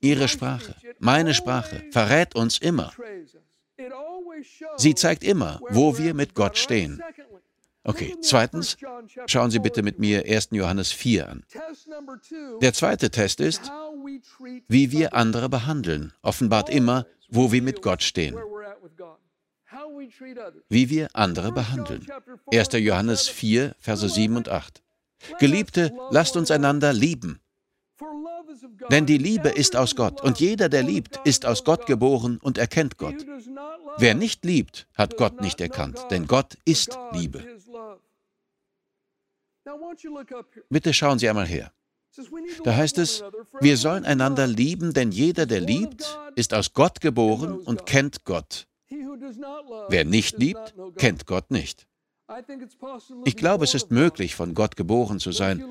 Ihre 0.00 0.28
Sprache, 0.28 0.74
meine 0.98 1.34
Sprache, 1.34 1.84
verrät 1.90 2.34
uns 2.34 2.58
immer. 2.58 2.92
Sie 4.76 4.94
zeigt 4.94 5.24
immer, 5.24 5.60
wo 5.70 5.98
wir 5.98 6.14
mit 6.14 6.34
Gott 6.34 6.56
stehen. 6.56 7.02
Okay, 7.84 8.16
zweitens, 8.20 8.76
schauen 9.26 9.50
Sie 9.50 9.60
bitte 9.60 9.82
mit 9.82 9.98
mir 9.98 10.24
1. 10.26 10.48
Johannes 10.52 10.92
4 10.92 11.28
an. 11.28 11.44
Der 12.60 12.74
zweite 12.74 13.10
Test 13.10 13.40
ist, 13.40 13.70
wie 14.68 14.92
wir 14.92 15.14
andere 15.14 15.48
behandeln, 15.48 16.12
offenbart 16.22 16.68
immer, 16.68 17.06
wo 17.30 17.50
wir 17.50 17.62
mit 17.62 17.82
Gott 17.82 18.02
stehen. 18.02 18.36
Wie 20.68 20.90
wir 20.90 21.08
andere 21.14 21.52
behandeln. 21.52 22.06
1. 22.52 22.68
Johannes 22.72 23.28
4, 23.28 23.74
Verse 23.78 24.08
7 24.08 24.36
und 24.36 24.48
8. 24.48 24.82
Geliebte, 25.38 25.92
lasst 26.10 26.36
uns 26.36 26.50
einander 26.50 26.92
lieben. 26.92 27.40
Denn 28.90 29.06
die 29.06 29.18
Liebe 29.18 29.48
ist 29.48 29.76
aus 29.76 29.94
Gott 29.96 30.20
und 30.22 30.40
jeder, 30.40 30.68
der 30.68 30.82
liebt, 30.82 31.20
ist 31.24 31.46
aus 31.46 31.64
Gott 31.64 31.86
geboren 31.86 32.38
und 32.42 32.58
erkennt 32.58 32.98
Gott. 32.98 33.26
Wer 33.98 34.14
nicht 34.14 34.44
liebt, 34.44 34.86
hat 34.94 35.16
Gott 35.16 35.40
nicht 35.40 35.60
erkannt, 35.60 35.98
denn 36.10 36.26
Gott 36.26 36.56
ist 36.64 36.98
Liebe. 37.12 37.44
Bitte 40.70 40.94
schauen 40.94 41.18
Sie 41.18 41.28
einmal 41.28 41.46
her. 41.46 41.72
Da 42.64 42.74
heißt 42.74 42.98
es, 42.98 43.22
wir 43.60 43.76
sollen 43.76 44.04
einander 44.04 44.46
lieben, 44.46 44.92
denn 44.92 45.12
jeder, 45.12 45.46
der 45.46 45.60
liebt, 45.60 46.18
ist 46.36 46.54
aus 46.54 46.72
Gott 46.72 47.00
geboren 47.00 47.58
und 47.58 47.86
kennt 47.86 48.24
Gott. 48.24 48.66
Wer 49.88 50.04
nicht 50.04 50.38
liebt, 50.38 50.74
kennt 50.96 51.26
Gott 51.26 51.50
nicht. 51.50 51.87
Ich 53.24 53.36
glaube, 53.36 53.64
es 53.64 53.74
ist 53.74 53.90
möglich, 53.90 54.34
von 54.34 54.54
Gott 54.54 54.76
geboren 54.76 55.18
zu 55.18 55.32
sein. 55.32 55.64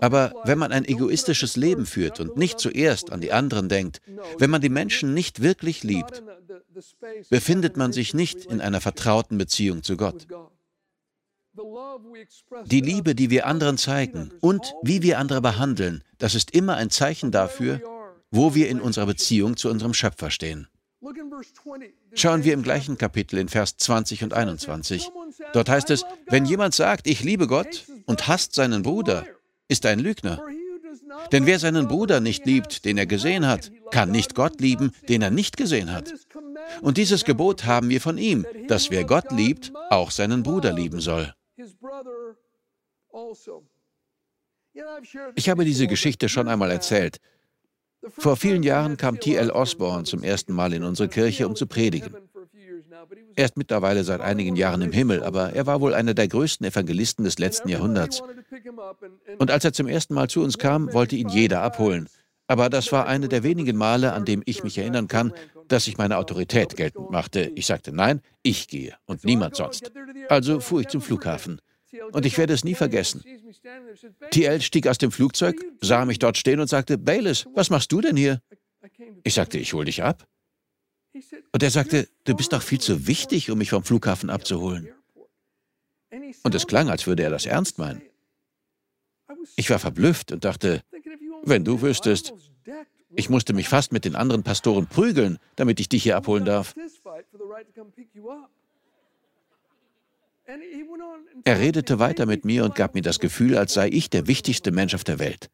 Aber 0.00 0.34
wenn 0.44 0.58
man 0.58 0.72
ein 0.72 0.84
egoistisches 0.84 1.56
Leben 1.56 1.86
führt 1.86 2.18
und 2.18 2.36
nicht 2.36 2.58
zuerst 2.58 3.12
an 3.12 3.20
die 3.20 3.32
anderen 3.32 3.68
denkt, 3.68 4.00
wenn 4.38 4.50
man 4.50 4.60
die 4.60 4.68
Menschen 4.68 5.14
nicht 5.14 5.40
wirklich 5.40 5.84
liebt, 5.84 6.22
befindet 7.30 7.76
man 7.76 7.92
sich 7.92 8.12
nicht 8.12 8.44
in 8.46 8.60
einer 8.60 8.80
vertrauten 8.80 9.38
Beziehung 9.38 9.82
zu 9.82 9.96
Gott. 9.96 10.26
Die 12.64 12.80
Liebe, 12.80 13.14
die 13.14 13.30
wir 13.30 13.46
anderen 13.46 13.78
zeigen 13.78 14.32
und 14.40 14.74
wie 14.82 15.02
wir 15.02 15.18
andere 15.18 15.40
behandeln, 15.40 16.02
das 16.18 16.34
ist 16.34 16.52
immer 16.52 16.76
ein 16.76 16.90
Zeichen 16.90 17.30
dafür, 17.30 17.80
wo 18.30 18.54
wir 18.54 18.68
in 18.68 18.80
unserer 18.80 19.06
Beziehung 19.06 19.56
zu 19.56 19.68
unserem 19.68 19.94
Schöpfer 19.94 20.30
stehen. 20.30 20.68
Schauen 22.14 22.44
wir 22.44 22.52
im 22.52 22.62
gleichen 22.62 22.98
Kapitel 22.98 23.38
in 23.38 23.48
Vers 23.48 23.76
20 23.76 24.24
und 24.24 24.34
21. 24.34 25.10
Dort 25.52 25.68
heißt 25.68 25.90
es, 25.90 26.04
wenn 26.26 26.44
jemand 26.44 26.74
sagt, 26.74 27.06
ich 27.06 27.22
liebe 27.22 27.46
Gott 27.46 27.84
und 28.06 28.28
hasst 28.28 28.54
seinen 28.54 28.82
Bruder, 28.82 29.26
ist 29.68 29.86
ein 29.86 29.98
Lügner. 29.98 30.42
Denn 31.32 31.46
wer 31.46 31.58
seinen 31.58 31.88
Bruder 31.88 32.20
nicht 32.20 32.46
liebt, 32.46 32.84
den 32.84 32.98
er 32.98 33.06
gesehen 33.06 33.46
hat, 33.46 33.70
kann 33.90 34.10
nicht 34.10 34.34
Gott 34.34 34.60
lieben, 34.60 34.92
den 35.08 35.22
er 35.22 35.30
nicht 35.30 35.56
gesehen 35.56 35.92
hat. 35.92 36.12
Und 36.82 36.96
dieses 36.96 37.24
Gebot 37.24 37.64
haben 37.64 37.88
wir 37.88 38.00
von 38.00 38.18
ihm, 38.18 38.46
dass 38.68 38.90
wer 38.90 39.04
Gott 39.04 39.30
liebt, 39.32 39.72
auch 39.90 40.10
seinen 40.10 40.42
Bruder 40.42 40.72
lieben 40.72 41.00
soll. 41.00 41.32
Ich 45.34 45.48
habe 45.48 45.64
diese 45.64 45.86
Geschichte 45.86 46.28
schon 46.28 46.48
einmal 46.48 46.70
erzählt. 46.70 47.20
Vor 48.08 48.36
vielen 48.36 48.62
Jahren 48.62 48.96
kam 48.96 49.20
T.L. 49.20 49.50
Osborne 49.50 50.04
zum 50.04 50.22
ersten 50.22 50.54
Mal 50.54 50.72
in 50.72 50.84
unsere 50.84 51.08
Kirche, 51.08 51.46
um 51.46 51.54
zu 51.54 51.66
predigen. 51.66 52.14
Er 53.36 53.44
ist 53.44 53.56
mittlerweile 53.56 54.04
seit 54.04 54.20
einigen 54.20 54.56
Jahren 54.56 54.82
im 54.82 54.92
Himmel, 54.92 55.22
aber 55.22 55.52
er 55.52 55.66
war 55.66 55.80
wohl 55.80 55.94
einer 55.94 56.14
der 56.14 56.28
größten 56.28 56.66
Evangelisten 56.66 57.24
des 57.24 57.38
letzten 57.38 57.68
Jahrhunderts. 57.68 58.22
Und 59.38 59.50
als 59.50 59.64
er 59.64 59.72
zum 59.72 59.88
ersten 59.88 60.14
Mal 60.14 60.28
zu 60.28 60.42
uns 60.42 60.58
kam, 60.58 60.92
wollte 60.92 61.16
ihn 61.16 61.28
jeder 61.28 61.62
abholen. 61.62 62.08
Aber 62.46 62.68
das 62.68 62.90
war 62.90 63.06
eine 63.06 63.28
der 63.28 63.44
wenigen 63.44 63.76
Male, 63.76 64.12
an 64.12 64.24
dem 64.24 64.42
ich 64.44 64.64
mich 64.64 64.76
erinnern 64.76 65.06
kann, 65.06 65.32
dass 65.68 65.86
ich 65.86 65.98
meine 65.98 66.18
Autorität 66.18 66.76
geltend 66.76 67.10
machte. 67.10 67.52
Ich 67.54 67.66
sagte, 67.66 67.92
nein, 67.92 68.20
ich 68.42 68.66
gehe 68.66 68.96
und 69.06 69.24
niemand 69.24 69.54
sonst. 69.54 69.92
Also 70.28 70.58
fuhr 70.58 70.80
ich 70.80 70.88
zum 70.88 71.00
Flughafen. 71.00 71.60
Und 72.12 72.26
ich 72.26 72.36
werde 72.38 72.52
es 72.52 72.64
nie 72.64 72.74
vergessen. 72.74 73.22
TL 74.30 74.60
stieg 74.60 74.86
aus 74.88 74.98
dem 74.98 75.12
Flugzeug, 75.12 75.56
sah 75.80 76.04
mich 76.04 76.18
dort 76.18 76.38
stehen 76.38 76.60
und 76.60 76.68
sagte, 76.68 76.98
Baylis, 76.98 77.46
was 77.54 77.70
machst 77.70 77.92
du 77.92 78.00
denn 78.00 78.16
hier? 78.16 78.40
Ich 79.22 79.34
sagte, 79.34 79.58
ich 79.58 79.72
hole 79.72 79.84
dich 79.84 80.02
ab. 80.02 80.26
Und 81.52 81.62
er 81.62 81.70
sagte, 81.70 82.08
du 82.24 82.34
bist 82.34 82.52
doch 82.52 82.62
viel 82.62 82.80
zu 82.80 83.06
wichtig, 83.06 83.50
um 83.50 83.58
mich 83.58 83.70
vom 83.70 83.84
Flughafen 83.84 84.30
abzuholen. 84.30 84.88
Und 86.42 86.54
es 86.54 86.66
klang, 86.66 86.88
als 86.88 87.06
würde 87.06 87.22
er 87.22 87.30
das 87.30 87.46
ernst 87.46 87.78
meinen. 87.78 88.02
Ich 89.56 89.70
war 89.70 89.78
verblüfft 89.78 90.32
und 90.32 90.44
dachte, 90.44 90.82
wenn 91.42 91.64
du 91.64 91.82
wüsstest, 91.82 92.34
ich 93.14 93.28
musste 93.28 93.52
mich 93.52 93.68
fast 93.68 93.92
mit 93.92 94.04
den 94.04 94.14
anderen 94.14 94.42
Pastoren 94.42 94.86
prügeln, 94.86 95.38
damit 95.56 95.80
ich 95.80 95.88
dich 95.88 96.02
hier 96.02 96.16
abholen 96.16 96.44
darf. 96.44 96.74
Er 101.44 101.58
redete 101.58 101.98
weiter 101.98 102.26
mit 102.26 102.44
mir 102.44 102.64
und 102.64 102.74
gab 102.74 102.94
mir 102.94 103.02
das 103.02 103.20
Gefühl, 103.20 103.56
als 103.56 103.72
sei 103.72 103.88
ich 103.88 104.10
der 104.10 104.26
wichtigste 104.26 104.72
Mensch 104.72 104.94
auf 104.94 105.04
der 105.04 105.18
Welt. 105.18 105.50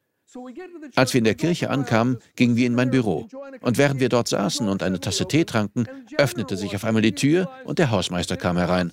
Als 0.95 1.15
wir 1.15 1.19
in 1.19 1.25
der 1.25 1.35
Kirche 1.35 1.71
ankamen, 1.71 2.19
gingen 2.37 2.57
wir 2.57 2.67
in 2.67 2.75
mein 2.75 2.91
Büro. 2.91 3.29
Und 3.61 3.79
während 3.79 4.01
wir 4.01 4.09
dort 4.09 4.29
saßen 4.29 4.69
und 4.69 4.83
eine 4.83 5.01
Tasse 5.01 5.27
Tee 5.27 5.45
tranken, 5.45 5.87
öffnete 6.19 6.57
sich 6.57 6.75
auf 6.75 6.85
einmal 6.85 7.03
die 7.03 7.15
Tür 7.15 7.49
und 7.65 7.79
der 7.79 7.91
Hausmeister 7.91 8.37
kam 8.37 8.57
herein. 8.57 8.93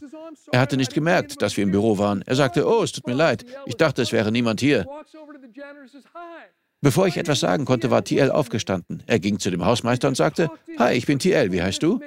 Er 0.52 0.60
hatte 0.60 0.78
nicht 0.78 0.94
gemerkt, 0.94 1.42
dass 1.42 1.58
wir 1.58 1.64
im 1.64 1.72
Büro 1.72 1.98
waren. 1.98 2.22
Er 2.26 2.36
sagte, 2.36 2.68
oh, 2.68 2.84
es 2.84 2.92
tut 2.92 3.08
mir 3.08 3.14
leid. 3.14 3.46
Ich 3.66 3.76
dachte, 3.76 4.02
es 4.02 4.12
wäre 4.12 4.32
niemand 4.32 4.60
hier. 4.60 4.86
Bevor 6.82 7.08
ich 7.08 7.18
etwas 7.18 7.40
sagen 7.40 7.64
konnte, 7.64 7.92
war 7.92 8.04
TL 8.04 8.30
aufgestanden. 8.30 9.04
Er 9.08 9.20
ging 9.20 9.40
zu 9.40 9.50
dem 9.50 9.64
Hausmeister 9.64 10.10
und 10.10 10.16
sagte, 10.16 10.50
Hi, 10.78 10.94
ich 10.94 11.06
bin 11.06 11.18
TL, 11.18 11.52
wie 11.54 11.62
heißt 11.62 11.82
du? 11.82 12.02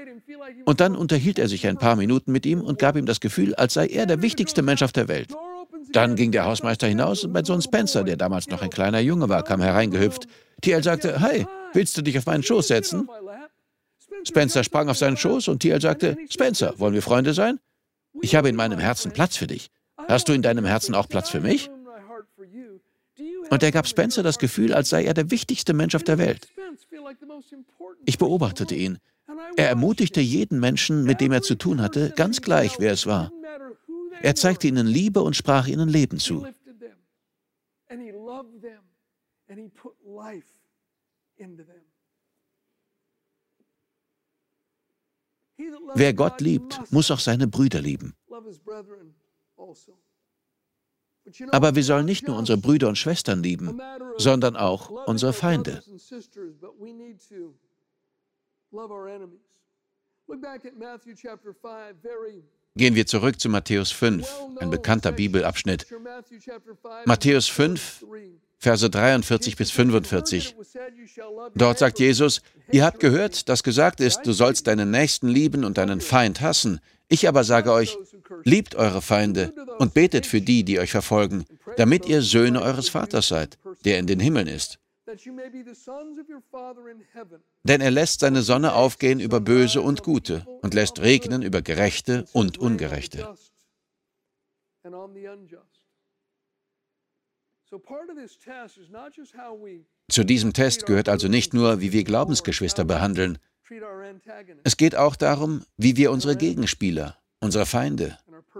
Und 0.67 0.81
dann 0.81 0.95
unterhielt 0.95 1.39
er 1.39 1.49
sich 1.49 1.67
ein 1.67 1.79
paar 1.79 1.97
Minuten 1.97 2.31
mit 2.31 2.45
ihm 2.45 2.61
und 2.61 2.79
gab 2.79 2.97
ihm 2.97 3.07
das 3.07 3.21
Gefühl, 3.21 3.55
als 3.55 3.75
sei 3.75 3.87
er 3.87 4.05
der 4.05 4.21
wichtigste 4.21 4.63
Mensch 4.63 4.83
auf 4.83 4.93
der 4.93 5.09
Welt. 5.09 5.33
Dann 5.93 6.17
ging 6.17 6.33
der 6.33 6.45
Hausmeister 6.45 6.87
hinaus 6.87 7.25
und 7.25 7.33
mein 7.33 7.45
Sohn 7.45 7.63
Spencer, 7.63 8.05
der 8.05 8.17
damals 8.17 8.49
noch 8.49 8.63
ein 8.63 8.71
kleiner 8.71 9.01
Junge 9.01 9.29
war, 9.29 9.43
kam 9.43 9.61
hereingehüpft. 9.61 10.27
TL 10.63 10.83
sagte, 10.83 11.21
hey, 11.21 11.47
willst 11.73 11.97
du 11.97 12.03
dich 12.03 12.19
auf 12.19 12.27
meinen 12.27 12.43
Schoß 12.43 12.69
setzen? 12.69 13.09
Spencer 14.25 14.65
sprang 14.65 14.89
auf 14.89 14.97
seinen 14.97 15.17
Schoß 15.17 15.49
und 15.49 15.61
TL 15.61 15.81
sagte, 15.81 16.17
Spencer, 16.29 16.79
wollen 16.79 16.95
wir 16.95 17.03
Freunde 17.03 17.35
sein? 17.35 17.61
Ich 18.23 18.35
habe 18.35 18.49
in 18.49 18.57
meinem 18.57 18.79
Herzen 18.79 19.13
Platz 19.13 19.37
für 19.37 19.47
dich. 19.47 19.71
Hast 20.09 20.29
du 20.29 20.33
in 20.33 20.43
deinem 20.43 20.65
Herzen 20.65 20.95
auch 20.95 21.09
Platz 21.09 21.29
für 21.29 21.41
mich? 21.41 21.71
Und 23.51 23.63
er 23.63 23.73
gab 23.73 23.87
Spencer 23.87 24.23
das 24.23 24.39
Gefühl, 24.39 24.75
als 24.75 24.89
sei 24.89 25.05
er 25.05 25.15
der 25.15 25.31
wichtigste 25.31 25.73
Mensch 25.73 25.95
auf 25.95 26.05
der 26.05 26.19
Welt. 26.19 26.49
Ich 28.05 28.19
beobachtete 28.19 28.75
ihn. 28.75 28.99
Er 29.57 29.69
ermutigte 29.69 30.21
jeden 30.21 30.61
Menschen, 30.61 31.05
mit 31.05 31.21
dem 31.21 31.33
er 31.33 31.43
zu 31.43 31.55
tun 31.55 31.81
hatte, 31.81 32.13
ganz 32.17 32.41
gleich, 32.41 32.79
wer 32.79 32.93
es 32.93 33.07
war. 33.07 33.33
Er 34.23 34.35
zeigte 34.35 34.67
ihnen 34.69 34.87
Liebe 34.87 35.23
und 35.23 35.37
sprach 35.37 35.67
ihnen 35.67 35.89
Leben 35.89 36.19
zu. 36.19 36.47
Wer 45.95 46.15
Gott 46.15 46.41
liebt, 46.41 46.93
muss 46.93 47.11
auch 47.11 47.21
seine 47.21 47.47
Brüder 47.47 47.81
lieben. 47.81 48.15
Aber 51.51 51.75
wir 51.75 51.83
sollen 51.83 52.07
nicht 52.07 52.27
nur 52.27 52.37
unsere 52.37 52.59
Brüder 52.59 52.89
und 52.89 52.97
Schwestern 52.97 53.43
lieben, 53.43 53.81
sondern 54.17 54.57
auch 54.57 54.91
unsere 55.07 55.33
Feinde. 55.33 55.83
Gehen 62.77 62.95
wir 62.95 63.07
zurück 63.07 63.41
zu 63.41 63.49
Matthäus 63.49 63.91
5, 63.91 64.27
ein 64.61 64.71
bekannter 64.71 65.13
Bibelabschnitt. 65.13 65.87
Matthäus 67.07 67.49
5, 67.49 68.05
Verse 68.59 68.89
43 68.89 69.57
bis 69.57 69.71
45. 69.71 70.57
Dort 71.55 71.79
sagt 71.79 71.99
Jesus, 71.99 72.43
ihr 72.73 72.85
habt 72.85 73.01
gehört, 73.01 73.49
dass 73.49 73.63
gesagt 73.63 74.01
ist, 74.01 74.23
du 74.25 74.33
sollst 74.33 74.67
deinen 74.67 74.91
Nächsten 74.91 75.29
lieben 75.29 75.65
und 75.65 75.79
deinen 75.79 76.01
Feind 76.01 76.41
hassen. 76.41 76.81
Ich 77.09 77.29
aber 77.29 77.45
sage 77.45 77.73
euch, 77.73 77.97
liebt 78.45 78.75
eure 78.75 79.03
Feinde 79.03 79.53
und 79.79 79.95
betet 79.95 80.27
für 80.27 80.41
die, 80.41 80.65
die 80.65 80.79
euch 80.79 80.91
verfolgen, 80.91 81.45
damit 81.77 82.07
ihr 82.07 82.23
Söhne 82.23 82.61
eures 82.63 82.89
Vaters 82.89 83.29
seid, 83.29 83.59
der 83.85 83.99
in 83.99 84.07
den 84.07 84.21
Himmeln 84.21 84.49
ist. 84.49 84.79
Denn 87.65 87.81
er 87.81 87.91
lässt 87.91 88.21
seine 88.21 88.43
Sonne 88.43 88.75
aufgehen 88.75 89.21
über 89.21 89.41
Böse 89.41 89.81
und 89.83 90.03
Gute 90.03 90.47
und 90.63 90.75
lässt 90.75 91.01
regnen 91.01 91.43
über 91.43 91.63
Gerechte 91.63 92.25
und 92.33 92.59
Ungerechte. 92.59 93.35
Zu 100.09 100.25
diesem 100.25 100.53
Test 100.53 100.87
gehört 100.87 101.09
also 101.09 101.29
nicht 101.29 101.53
nur, 101.53 101.81
wie 101.81 101.93
wir 101.93 102.05
Glaubensgeschwister 102.05 102.85
behandeln. 102.85 103.39
Es 104.63 104.77
geht 104.77 104.95
auch 104.95 105.17
darum, 105.17 105.65
wie 105.77 105.97
wir 105.97 106.13
unsere 106.13 106.37
Gegenspieler, 106.37 107.19
unsere 107.41 107.67
Feinde, 107.67 108.17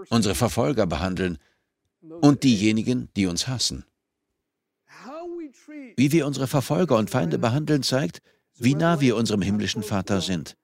unsere 0.09 0.35
Verfolger 0.35 0.85
behandeln 0.85 1.37
und 2.01 2.43
diejenigen, 2.43 3.09
die 3.15 3.27
uns 3.27 3.47
hassen. 3.47 3.85
Wie 5.97 6.11
wir 6.11 6.27
unsere 6.27 6.47
Verfolger 6.47 6.95
und 6.95 7.09
Feinde 7.09 7.39
behandeln, 7.39 7.81
zeigt, 7.81 8.21
wie 8.55 8.75
nah 8.75 9.01
wir 9.01 9.15
unserem 9.15 9.41
himmlischen 9.41 9.81
Vater 9.81 10.21
sind. 10.21 10.55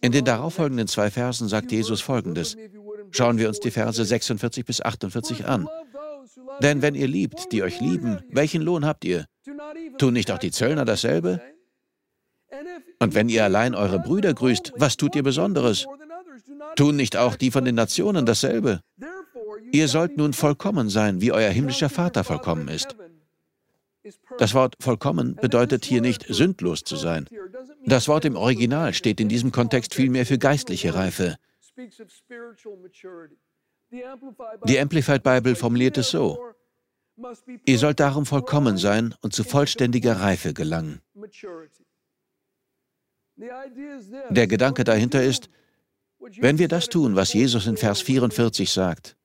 In 0.00 0.12
den 0.12 0.24
darauffolgenden 0.24 0.86
zwei 0.86 1.10
Versen 1.10 1.48
sagt 1.48 1.72
Jesus 1.72 2.00
Folgendes. 2.00 2.56
Schauen 3.10 3.38
wir 3.38 3.48
uns 3.48 3.60
die 3.60 3.70
Verse 3.70 4.04
46 4.04 4.64
bis 4.64 4.80
48 4.80 5.46
an. 5.46 5.68
Denn 6.60 6.82
wenn 6.82 6.94
ihr 6.94 7.08
liebt, 7.08 7.52
die 7.52 7.62
euch 7.62 7.80
lieben, 7.80 8.20
welchen 8.30 8.62
Lohn 8.62 8.84
habt 8.84 9.04
ihr? 9.04 9.26
Tun 9.98 10.12
nicht 10.12 10.30
auch 10.30 10.38
die 10.38 10.50
Zöllner 10.50 10.84
dasselbe? 10.84 11.40
Und 13.00 13.14
wenn 13.14 13.28
ihr 13.28 13.44
allein 13.44 13.74
eure 13.74 13.98
Brüder 13.98 14.34
grüßt, 14.34 14.74
was 14.76 14.96
tut 14.96 15.16
ihr 15.16 15.22
Besonderes? 15.22 15.86
Tun 16.76 16.96
nicht 16.96 17.16
auch 17.16 17.36
die 17.36 17.50
von 17.50 17.64
den 17.64 17.74
Nationen 17.74 18.24
dasselbe? 18.24 18.80
Ihr 19.72 19.88
sollt 19.88 20.16
nun 20.16 20.32
vollkommen 20.32 20.88
sein, 20.90 21.20
wie 21.20 21.32
euer 21.32 21.50
himmlischer 21.50 21.88
Vater 21.88 22.22
vollkommen 22.22 22.68
ist. 22.68 22.96
Das 24.38 24.54
Wort 24.54 24.76
vollkommen 24.80 25.36
bedeutet 25.36 25.84
hier 25.84 26.00
nicht 26.00 26.26
sündlos 26.28 26.84
zu 26.84 26.96
sein. 26.96 27.28
Das 27.84 28.08
Wort 28.08 28.24
im 28.24 28.36
Original 28.36 28.94
steht 28.94 29.20
in 29.20 29.28
diesem 29.28 29.52
Kontext 29.52 29.94
vielmehr 29.94 30.26
für 30.26 30.38
geistliche 30.38 30.94
Reife. 30.94 31.36
Die 34.66 34.80
Amplified 34.80 35.22
Bible 35.22 35.56
formuliert 35.56 35.98
es 35.98 36.10
so. 36.10 36.38
Ihr 37.64 37.78
sollt 37.78 38.00
darum 38.00 38.26
vollkommen 38.26 38.76
sein 38.76 39.14
und 39.22 39.32
zu 39.32 39.44
vollständiger 39.44 40.20
Reife 40.20 40.52
gelangen. 40.52 41.00
Der 44.30 44.46
Gedanke 44.46 44.84
dahinter 44.84 45.22
ist, 45.22 45.48
wenn 46.38 46.58
wir 46.58 46.68
das 46.68 46.88
tun, 46.88 47.16
was 47.16 47.32
Jesus 47.32 47.66
in 47.66 47.76
Vers 47.76 48.00
44 48.00 48.70
sagt, 48.70 49.16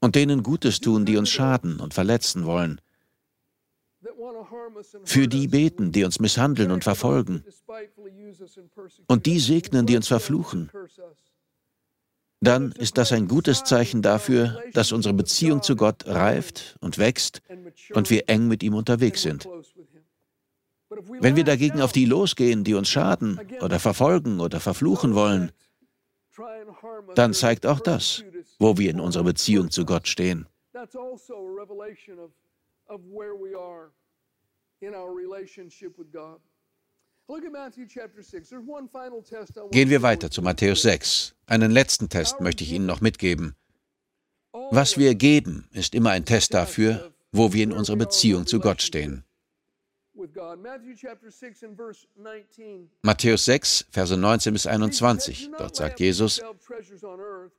und 0.00 0.14
denen 0.14 0.42
Gutes 0.42 0.80
tun, 0.80 1.04
die 1.04 1.16
uns 1.16 1.30
schaden 1.30 1.80
und 1.80 1.94
verletzen 1.94 2.46
wollen, 2.46 2.80
für 5.04 5.28
die 5.28 5.48
beten, 5.48 5.92
die 5.92 6.04
uns 6.04 6.20
misshandeln 6.20 6.70
und 6.70 6.84
verfolgen, 6.84 7.44
und 9.06 9.26
die 9.26 9.38
segnen, 9.38 9.86
die 9.86 9.96
uns 9.96 10.08
verfluchen, 10.08 10.70
dann 12.40 12.72
ist 12.72 12.96
das 12.96 13.12
ein 13.12 13.28
gutes 13.28 13.64
Zeichen 13.64 14.00
dafür, 14.00 14.62
dass 14.72 14.92
unsere 14.92 15.12
Beziehung 15.12 15.62
zu 15.62 15.76
Gott 15.76 16.06
reift 16.06 16.76
und 16.80 16.96
wächst 16.96 17.42
und 17.92 18.08
wir 18.08 18.28
eng 18.28 18.48
mit 18.48 18.62
ihm 18.62 18.74
unterwegs 18.74 19.22
sind. 19.22 19.46
Wenn 21.20 21.36
wir 21.36 21.44
dagegen 21.44 21.82
auf 21.82 21.92
die 21.92 22.06
losgehen, 22.06 22.64
die 22.64 22.74
uns 22.74 22.88
schaden 22.88 23.38
oder 23.60 23.78
verfolgen 23.78 24.40
oder 24.40 24.58
verfluchen 24.58 25.14
wollen, 25.14 25.52
dann 27.14 27.34
zeigt 27.34 27.66
auch 27.66 27.80
das, 27.80 28.24
wo 28.58 28.78
wir 28.78 28.90
in 28.90 29.00
unserer 29.00 29.24
Beziehung 29.24 29.70
zu 29.70 29.84
Gott 29.84 30.08
stehen. 30.08 30.46
Gehen 39.70 39.90
wir 39.90 40.02
weiter 40.02 40.30
zu 40.30 40.42
Matthäus 40.42 40.82
6. 40.82 41.36
Einen 41.46 41.70
letzten 41.70 42.08
Test 42.08 42.40
möchte 42.40 42.64
ich 42.64 42.72
Ihnen 42.72 42.86
noch 42.86 43.00
mitgeben. 43.00 43.54
Was 44.72 44.98
wir 44.98 45.14
geben, 45.14 45.68
ist 45.72 45.94
immer 45.94 46.10
ein 46.10 46.24
Test 46.24 46.54
dafür, 46.54 47.12
wo 47.30 47.52
wir 47.52 47.62
in 47.62 47.72
unserer 47.72 47.96
Beziehung 47.96 48.46
zu 48.46 48.58
Gott 48.58 48.82
stehen. 48.82 49.24
Matthäus 53.02 53.44
6, 53.44 53.86
Verse 53.90 54.16
19 54.16 54.52
bis 54.52 54.66
21. 54.66 55.50
Dort 55.56 55.76
sagt 55.76 56.00
Jesus, 56.00 56.42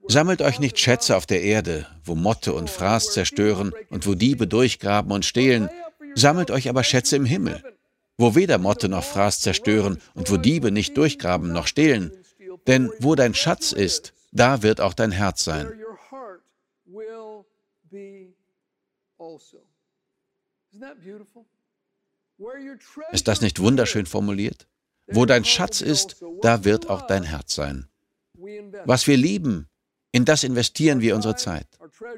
Sammelt 0.08 0.42
euch 0.42 0.60
nicht 0.60 0.78
Schätze 0.78 1.16
auf 1.16 1.26
der 1.26 1.42
Erde, 1.42 1.88
wo 2.04 2.16
Motte 2.16 2.54
und 2.54 2.70
Fraß 2.70 3.14
zerstören 3.14 3.74
und 3.90 4.06
wo 4.06 4.14
Diebe 4.14 4.48
durchgraben 4.48 5.12
und 5.12 5.26
stehlen, 5.26 5.70
sammelt 6.16 6.52
euch 6.52 6.70
aber 6.70 6.84
Schätze 6.84 7.16
im 7.16 7.26
Himmel, 7.26 7.64
wo 8.18 8.36
weder 8.36 8.58
Motte 8.58 8.90
noch 8.90 9.04
Fraß 9.04 9.40
zerstören 9.40 10.00
und 10.14 10.30
wo 10.30 10.38
Diebe 10.38 10.72
nicht 10.72 10.98
durchgraben 10.98 11.52
noch 11.52 11.68
stehlen. 11.68 12.12
Denn 12.68 12.92
wo 13.00 13.16
dein 13.16 13.34
Schatz 13.34 13.72
ist, 13.72 14.14
da 14.32 14.62
wird 14.62 14.82
auch 14.82 14.94
dein 14.94 15.12
Herz 15.12 15.44
sein. 15.44 15.72
Ist 23.12 23.28
das 23.28 23.42
nicht 23.42 23.60
wunderschön 23.60 24.06
formuliert? 24.06 24.68
Wo 25.08 25.26
dein 25.26 25.46
Schatz 25.46 25.82
ist, 25.82 26.24
da 26.42 26.64
wird 26.64 26.90
auch 26.90 27.06
dein 27.08 27.24
Herz 27.24 27.56
sein. 27.56 27.88
Was 28.86 29.08
wir 29.08 29.18
lieben, 29.18 29.68
in 30.12 30.26
das 30.26 30.44
investieren 30.44 31.02
wir 31.02 31.16
unsere 31.16 31.36
Zeit, 31.36 31.68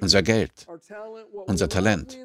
unser 0.02 0.24
Geld, 0.24 0.68
unser 1.46 1.70
Talent. 1.70 2.18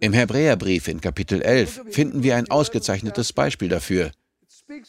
Im 0.00 0.12
Hebräerbrief 0.12 0.88
in 0.88 1.00
Kapitel 1.00 1.40
11 1.40 1.82
finden 1.90 2.22
wir 2.22 2.36
ein 2.36 2.50
ausgezeichnetes 2.50 3.32
Beispiel 3.32 3.68
dafür. 3.68 4.10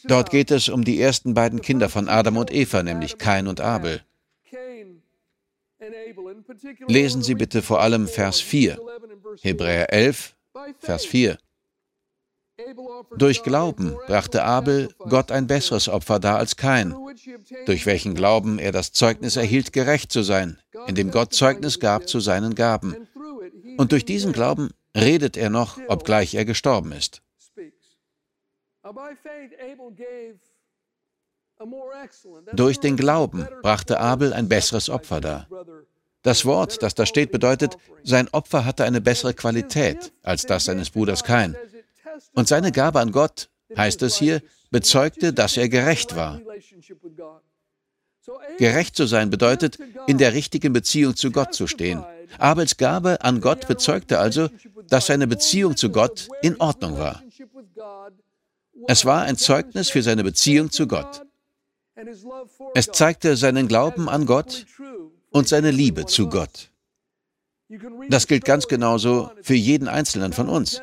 Dort 0.04 0.30
geht 0.30 0.50
es 0.50 0.68
um 0.68 0.84
die 0.84 1.00
ersten 1.00 1.34
beiden 1.34 1.60
Kinder 1.60 1.88
von 1.88 2.08
Adam 2.08 2.36
und 2.36 2.52
Eva, 2.52 2.82
nämlich 2.82 3.18
Kain 3.18 3.46
und 3.46 3.60
Abel. 3.60 4.02
Lesen 6.86 7.22
Sie 7.22 7.34
bitte 7.34 7.62
vor 7.62 7.80
allem 7.80 8.06
Vers 8.08 8.40
4, 8.40 8.78
Hebräer 9.40 9.92
11, 9.92 10.36
Vers 10.80 11.04
4. 11.06 11.38
Durch 13.16 13.42
Glauben 13.42 13.96
brachte 14.06 14.44
Abel 14.44 14.90
Gott 14.98 15.32
ein 15.32 15.46
besseres 15.46 15.88
Opfer 15.88 16.20
dar 16.20 16.38
als 16.38 16.56
Kain, 16.56 16.94
durch 17.66 17.86
welchen 17.86 18.14
Glauben 18.14 18.58
er 18.58 18.72
das 18.72 18.92
Zeugnis 18.92 19.36
erhielt, 19.36 19.72
gerecht 19.72 20.12
zu 20.12 20.22
sein, 20.22 20.60
indem 20.86 21.10
Gott 21.10 21.32
Zeugnis 21.32 21.80
gab 21.80 22.08
zu 22.08 22.20
seinen 22.20 22.54
Gaben. 22.54 23.08
Und 23.78 23.92
durch 23.92 24.04
diesen 24.04 24.32
Glauben 24.32 24.70
redet 24.96 25.36
er 25.36 25.50
noch, 25.50 25.78
obgleich 25.88 26.34
er 26.34 26.44
gestorben 26.44 26.92
ist. 26.92 27.22
Durch 32.52 32.80
den 32.80 32.96
Glauben 32.96 33.48
brachte 33.62 34.00
Abel 34.00 34.32
ein 34.32 34.48
besseres 34.48 34.90
Opfer 34.90 35.20
dar. 35.20 35.48
Das 36.22 36.44
Wort, 36.44 36.82
das 36.82 36.94
da 36.94 37.04
steht, 37.04 37.32
bedeutet, 37.32 37.76
sein 38.04 38.28
Opfer 38.28 38.64
hatte 38.64 38.84
eine 38.84 39.00
bessere 39.00 39.34
Qualität 39.34 40.12
als 40.22 40.42
das 40.42 40.64
seines 40.64 40.90
Bruders 40.90 41.24
Kain. 41.24 41.56
Und 42.34 42.48
seine 42.48 42.72
Gabe 42.72 43.00
an 43.00 43.12
Gott, 43.12 43.48
heißt 43.76 44.02
es 44.02 44.16
hier, 44.16 44.42
bezeugte, 44.70 45.32
dass 45.32 45.56
er 45.56 45.68
gerecht 45.68 46.14
war. 46.14 46.40
Gerecht 48.58 48.94
zu 48.94 49.06
sein 49.06 49.30
bedeutet, 49.30 49.78
in 50.06 50.18
der 50.18 50.32
richtigen 50.32 50.72
Beziehung 50.72 51.16
zu 51.16 51.32
Gott 51.32 51.54
zu 51.54 51.66
stehen. 51.66 52.04
Abels 52.38 52.76
Gabe 52.76 53.22
an 53.22 53.40
Gott 53.40 53.66
bezeugte 53.66 54.20
also, 54.20 54.48
dass 54.88 55.06
seine 55.06 55.26
Beziehung 55.26 55.76
zu 55.76 55.90
Gott 55.90 56.28
in 56.40 56.60
Ordnung 56.60 56.98
war. 56.98 57.22
Es 58.86 59.04
war 59.04 59.22
ein 59.22 59.36
Zeugnis 59.36 59.90
für 59.90 60.02
seine 60.02 60.22
Beziehung 60.22 60.70
zu 60.70 60.86
Gott. 60.86 61.22
Es 62.74 62.86
zeigte 62.86 63.36
seinen 63.36 63.68
Glauben 63.68 64.08
an 64.08 64.24
Gott 64.24 64.66
und 65.32 65.48
seine 65.48 65.70
Liebe 65.70 66.06
zu 66.06 66.28
Gott. 66.28 66.70
Das 68.10 68.26
gilt 68.26 68.44
ganz 68.44 68.68
genauso 68.68 69.30
für 69.40 69.54
jeden 69.54 69.88
Einzelnen 69.88 70.32
von 70.32 70.48
uns. 70.48 70.82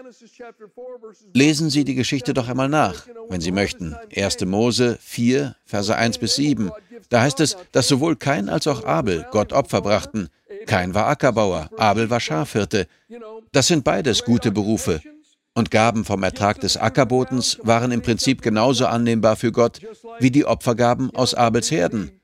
Lesen 1.34 1.70
Sie 1.70 1.84
die 1.84 1.96
Geschichte 1.96 2.34
doch 2.34 2.48
einmal 2.48 2.70
nach, 2.70 3.08
wenn 3.30 3.42
Sie 3.42 3.52
möchten. 3.52 3.96
1. 4.16 4.46
Mose 4.46 4.98
4, 5.02 5.56
Verse 5.66 5.96
1 5.96 6.18
bis 6.18 6.36
7. 6.36 6.72
Da 7.10 7.22
heißt 7.22 7.40
es, 7.42 7.58
dass 7.72 7.88
sowohl 7.88 8.16
Kain 8.16 8.50
als 8.50 8.68
auch 8.68 8.84
Abel 8.86 9.28
Gott 9.32 9.54
Opfer 9.54 9.82
brachten. 9.82 10.30
Kain 10.66 10.94
war 10.96 11.08
Ackerbauer, 11.08 11.70
Abel 11.78 12.10
war 12.10 12.20
Schafhirte. 12.20 12.88
Das 13.52 13.68
sind 13.68 13.84
beides 13.84 14.24
gute 14.24 14.52
Berufe. 14.52 15.02
Und 15.54 15.72
Gaben 15.72 16.06
vom 16.06 16.24
Ertrag 16.24 16.60
des 16.62 16.78
Ackerbodens 16.78 17.60
waren 17.64 17.92
im 17.92 18.02
Prinzip 18.02 18.42
genauso 18.42 18.86
annehmbar 18.86 19.36
für 19.36 19.52
Gott 19.52 19.82
wie 20.20 20.32
die 20.32 20.46
Opfergaben 20.46 21.14
aus 21.16 21.34
Abels 21.34 21.70
Herden. 21.70 22.19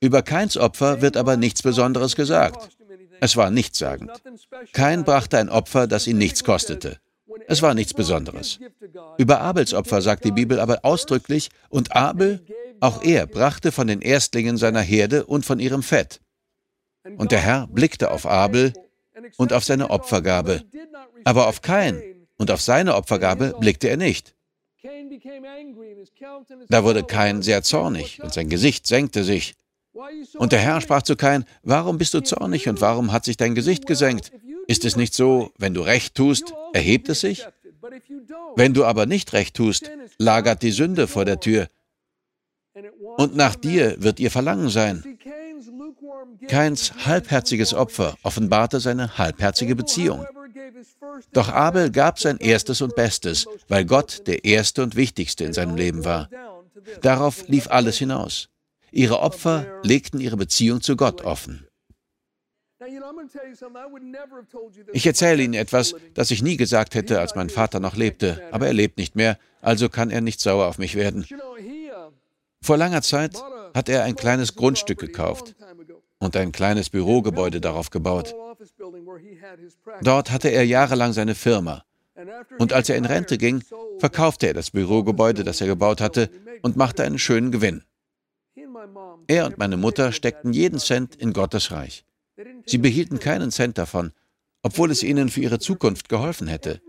Über 0.00 0.22
Kains 0.22 0.56
Opfer 0.56 1.00
wird 1.02 1.16
aber 1.16 1.36
nichts 1.36 1.62
Besonderes 1.62 2.16
gesagt. 2.16 2.76
Es 3.20 3.36
war 3.36 3.50
nichtssagend. 3.50 4.10
Kain 4.72 5.04
brachte 5.04 5.38
ein 5.38 5.48
Opfer, 5.48 5.86
das 5.86 6.06
ihn 6.06 6.18
nichts 6.18 6.44
kostete. 6.44 7.00
Es 7.48 7.62
war 7.62 7.74
nichts 7.74 7.92
Besonderes. 7.94 8.60
Über 9.18 9.40
Abels 9.40 9.74
Opfer 9.74 10.00
sagt 10.00 10.24
die 10.24 10.30
Bibel 10.30 10.60
aber 10.60 10.84
ausdrücklich, 10.84 11.50
und 11.68 11.94
Abel, 11.96 12.44
auch 12.80 13.02
er, 13.02 13.26
brachte 13.26 13.72
von 13.72 13.86
den 13.86 14.00
Erstlingen 14.00 14.56
seiner 14.56 14.80
Herde 14.80 15.26
und 15.26 15.44
von 15.44 15.58
ihrem 15.58 15.82
Fett. 15.82 16.20
Und 17.16 17.32
der 17.32 17.40
Herr 17.40 17.66
blickte 17.66 18.10
auf 18.10 18.26
Abel 18.26 18.72
und 19.36 19.52
auf 19.52 19.64
seine 19.64 19.90
Opfergabe, 19.90 20.62
aber 21.24 21.46
auf 21.48 21.62
Kain 21.62 22.02
und 22.36 22.50
auf 22.50 22.60
seine 22.60 22.94
Opfergabe 22.94 23.54
blickte 23.58 23.88
er 23.88 23.96
nicht. 23.96 24.35
Da 26.68 26.84
wurde 26.84 27.04
Kain 27.04 27.42
sehr 27.42 27.62
zornig 27.62 28.22
und 28.22 28.32
sein 28.32 28.48
Gesicht 28.48 28.86
senkte 28.86 29.24
sich. 29.24 29.54
Und 30.36 30.52
der 30.52 30.58
Herr 30.58 30.80
sprach 30.80 31.02
zu 31.02 31.16
Kain, 31.16 31.44
warum 31.62 31.98
bist 31.98 32.12
du 32.14 32.20
zornig 32.20 32.68
und 32.68 32.80
warum 32.80 33.12
hat 33.12 33.24
sich 33.24 33.36
dein 33.36 33.54
Gesicht 33.54 33.86
gesenkt? 33.86 34.30
Ist 34.66 34.84
es 34.84 34.96
nicht 34.96 35.14
so, 35.14 35.52
wenn 35.58 35.74
du 35.74 35.80
recht 35.80 36.14
tust, 36.14 36.52
erhebt 36.72 37.08
es 37.08 37.20
sich? 37.20 37.46
Wenn 38.56 38.74
du 38.74 38.84
aber 38.84 39.06
nicht 39.06 39.32
recht 39.32 39.54
tust, 39.54 39.90
lagert 40.18 40.62
die 40.62 40.72
Sünde 40.72 41.06
vor 41.06 41.24
der 41.24 41.40
Tür. 41.40 41.68
Und 43.16 43.36
nach 43.36 43.54
dir 43.54 43.96
wird 44.02 44.20
ihr 44.20 44.30
Verlangen 44.30 44.68
sein. 44.68 45.18
Kains 46.48 47.06
halbherziges 47.06 47.72
Opfer 47.72 48.16
offenbarte 48.22 48.80
seine 48.80 49.16
halbherzige 49.16 49.74
Beziehung. 49.74 50.26
Doch 51.32 51.48
Abel 51.48 51.90
gab 51.90 52.18
sein 52.18 52.38
Erstes 52.38 52.80
und 52.80 52.94
Bestes, 52.94 53.46
weil 53.68 53.84
Gott 53.84 54.26
der 54.26 54.44
Erste 54.44 54.82
und 54.82 54.96
Wichtigste 54.96 55.44
in 55.44 55.52
seinem 55.52 55.76
Leben 55.76 56.04
war. 56.04 56.28
Darauf 57.02 57.48
lief 57.48 57.68
alles 57.68 57.98
hinaus. 57.98 58.48
Ihre 58.90 59.20
Opfer 59.20 59.66
legten 59.82 60.20
ihre 60.20 60.36
Beziehung 60.36 60.80
zu 60.80 60.96
Gott 60.96 61.22
offen. 61.22 61.66
Ich 64.92 65.06
erzähle 65.06 65.42
Ihnen 65.42 65.54
etwas, 65.54 65.94
das 66.14 66.30
ich 66.30 66.42
nie 66.42 66.56
gesagt 66.56 66.94
hätte, 66.94 67.20
als 67.20 67.34
mein 67.34 67.50
Vater 67.50 67.80
noch 67.80 67.96
lebte, 67.96 68.42
aber 68.52 68.66
er 68.66 68.74
lebt 68.74 68.98
nicht 68.98 69.16
mehr, 69.16 69.38
also 69.62 69.88
kann 69.88 70.10
er 70.10 70.20
nicht 70.20 70.40
sauer 70.40 70.66
auf 70.66 70.78
mich 70.78 70.94
werden. 70.94 71.26
Vor 72.62 72.76
langer 72.76 73.02
Zeit 73.02 73.36
hat 73.74 73.88
er 73.88 74.04
ein 74.04 74.16
kleines 74.16 74.54
Grundstück 74.54 74.98
gekauft 74.98 75.54
und 76.18 76.36
ein 76.36 76.52
kleines 76.52 76.90
Bürogebäude 76.90 77.60
darauf 77.60 77.90
gebaut. 77.90 78.34
Dort 80.02 80.30
hatte 80.30 80.48
er 80.48 80.64
jahrelang 80.64 81.12
seine 81.12 81.34
Firma. 81.34 81.84
Und 82.58 82.72
als 82.72 82.88
er 82.88 82.96
in 82.96 83.04
Rente 83.04 83.36
ging, 83.36 83.62
verkaufte 83.98 84.46
er 84.46 84.54
das 84.54 84.70
Bürogebäude, 84.70 85.44
das 85.44 85.60
er 85.60 85.66
gebaut 85.66 86.00
hatte, 86.00 86.30
und 86.62 86.76
machte 86.76 87.04
einen 87.04 87.18
schönen 87.18 87.52
Gewinn. 87.52 87.84
Er 89.26 89.46
und 89.46 89.58
meine 89.58 89.76
Mutter 89.76 90.12
steckten 90.12 90.52
jeden 90.52 90.78
Cent 90.78 91.14
in 91.16 91.32
Gottes 91.32 91.70
Reich. 91.72 92.04
Sie 92.64 92.78
behielten 92.78 93.18
keinen 93.18 93.50
Cent 93.50 93.78
davon, 93.78 94.12
obwohl 94.62 94.90
es 94.90 95.02
ihnen 95.02 95.28
für 95.28 95.40
ihre 95.40 95.58
Zukunft 95.58 96.08
geholfen 96.08 96.48
hätte. 96.48 96.80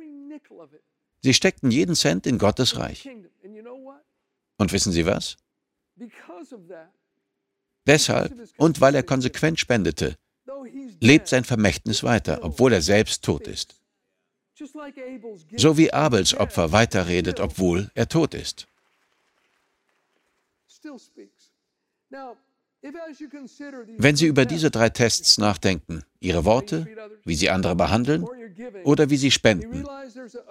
Sie 1.22 1.34
steckten 1.34 1.72
jeden 1.72 1.96
Cent 1.96 2.26
in 2.28 2.38
Gottes 2.38 2.78
Reich. 2.78 3.10
Und 4.58 4.72
wissen 4.72 4.92
Sie 4.92 5.06
was? 5.06 5.38
Deshalb 7.88 8.34
und 8.58 8.82
weil 8.82 8.96
er 8.96 9.04
konsequent 9.04 9.60
spendete, 9.60 10.18
lebt 11.00 11.28
sein 11.28 11.44
Vermächtnis 11.44 12.04
weiter, 12.04 12.40
obwohl 12.44 12.74
er 12.74 12.82
selbst 12.82 13.24
tot 13.24 13.48
ist. 13.48 13.76
So 15.56 15.78
wie 15.78 15.94
Abels 15.94 16.36
Opfer 16.36 16.72
weiterredet, 16.72 17.40
obwohl 17.40 17.90
er 17.94 18.08
tot 18.08 18.34
ist. 18.34 18.68
Wenn 23.98 24.16
Sie 24.16 24.28
über 24.28 24.46
diese 24.46 24.72
drei 24.72 24.90
Tests 24.90 25.38
nachdenken, 25.38 26.04
Ihre 26.20 26.46
Worte, 26.46 26.88
wie 27.26 27.36
Sie 27.36 27.50
andere 27.50 27.76
behandeln 27.76 28.26
oder 28.84 29.10
wie 29.10 29.18
Sie 29.18 29.32
spenden, 29.32 29.86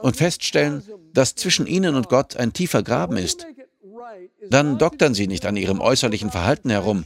und 0.00 0.16
feststellen, 0.16 0.82
dass 1.12 1.34
zwischen 1.34 1.66
Ihnen 1.66 1.94
und 1.94 2.08
Gott 2.08 2.36
ein 2.36 2.52
tiefer 2.52 2.82
Graben 2.82 3.16
ist, 3.16 3.46
dann 4.48 4.78
doktern 4.78 5.14
Sie 5.14 5.26
nicht 5.26 5.46
an 5.46 5.56
Ihrem 5.56 5.80
äußerlichen 5.80 6.30
Verhalten 6.30 6.70
herum. 6.70 7.04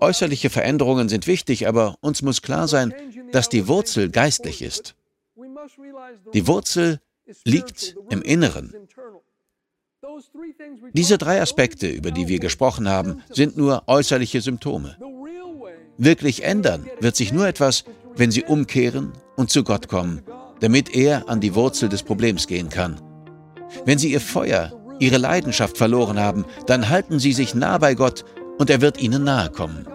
Äußerliche 0.00 0.50
Veränderungen 0.50 1.08
sind 1.08 1.26
wichtig, 1.26 1.68
aber 1.68 1.96
uns 2.00 2.22
muss 2.22 2.42
klar 2.42 2.68
sein, 2.68 2.94
dass 3.32 3.48
die 3.48 3.68
Wurzel 3.68 4.10
geistlich 4.10 4.62
ist. 4.62 4.94
Die 6.32 6.46
Wurzel 6.46 7.00
liegt 7.44 7.96
im 8.10 8.22
Inneren. 8.22 8.74
Diese 10.92 11.18
drei 11.18 11.40
Aspekte, 11.40 11.88
über 11.88 12.10
die 12.10 12.28
wir 12.28 12.40
gesprochen 12.40 12.88
haben, 12.88 13.22
sind 13.30 13.56
nur 13.56 13.84
äußerliche 13.86 14.40
Symptome. 14.40 14.96
Wirklich 15.98 16.44
ändern 16.44 16.88
wird 17.00 17.16
sich 17.16 17.32
nur 17.32 17.46
etwas, 17.46 17.84
wenn 18.16 18.30
Sie 18.30 18.44
umkehren 18.44 19.12
und 19.36 19.50
zu 19.50 19.62
Gott 19.62 19.88
kommen, 19.88 20.22
damit 20.60 20.94
er 20.94 21.28
an 21.28 21.40
die 21.40 21.54
Wurzel 21.54 21.88
des 21.88 22.02
Problems 22.02 22.46
gehen 22.46 22.70
kann. 22.70 23.00
Wenn 23.84 23.98
Sie 23.98 24.10
Ihr 24.10 24.20
Feuer, 24.20 24.72
Ihre 24.98 25.18
Leidenschaft 25.18 25.76
verloren 25.76 26.18
haben, 26.18 26.44
dann 26.66 26.88
halten 26.88 27.18
Sie 27.18 27.32
sich 27.32 27.54
nah 27.54 27.78
bei 27.78 27.94
Gott 27.94 28.24
und 28.60 28.68
er 28.68 28.82
wird 28.82 29.00
Ihnen 29.00 29.24
nahe 29.24 29.50
kommen. 29.50 29.86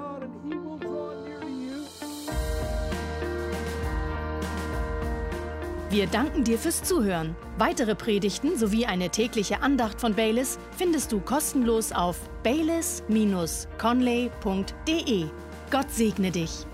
Wir 5.92 6.08
danken 6.08 6.44
dir 6.44 6.58
fürs 6.58 6.82
Zuhören. 6.82 7.36
Weitere 7.60 7.94
Predigten 7.94 8.58
sowie 8.58 8.88
eine 8.88 9.12
tägliche 9.12 9.62
Andacht 9.62 10.02
von 10.02 10.16
Baylis 10.16 10.58
findest 10.76 11.12
du 11.12 11.20
kostenlos 11.20 11.92
auf 11.92 12.18
baylis-conley.de. 12.44 15.26
Gott 15.70 15.92
segne 15.92 16.32
dich. 16.32 16.66